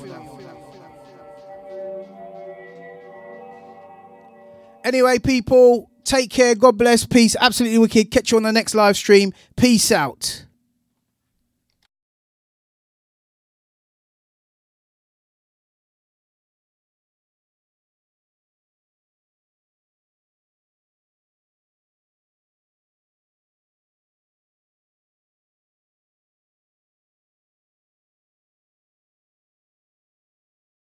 [4.84, 6.54] Anyway, people, take care.
[6.54, 7.08] God bless.
[7.08, 7.36] Peace.
[7.42, 8.12] Absolutely wicked.
[8.12, 9.34] Catch you on the next live stream.
[9.56, 10.46] Peace out.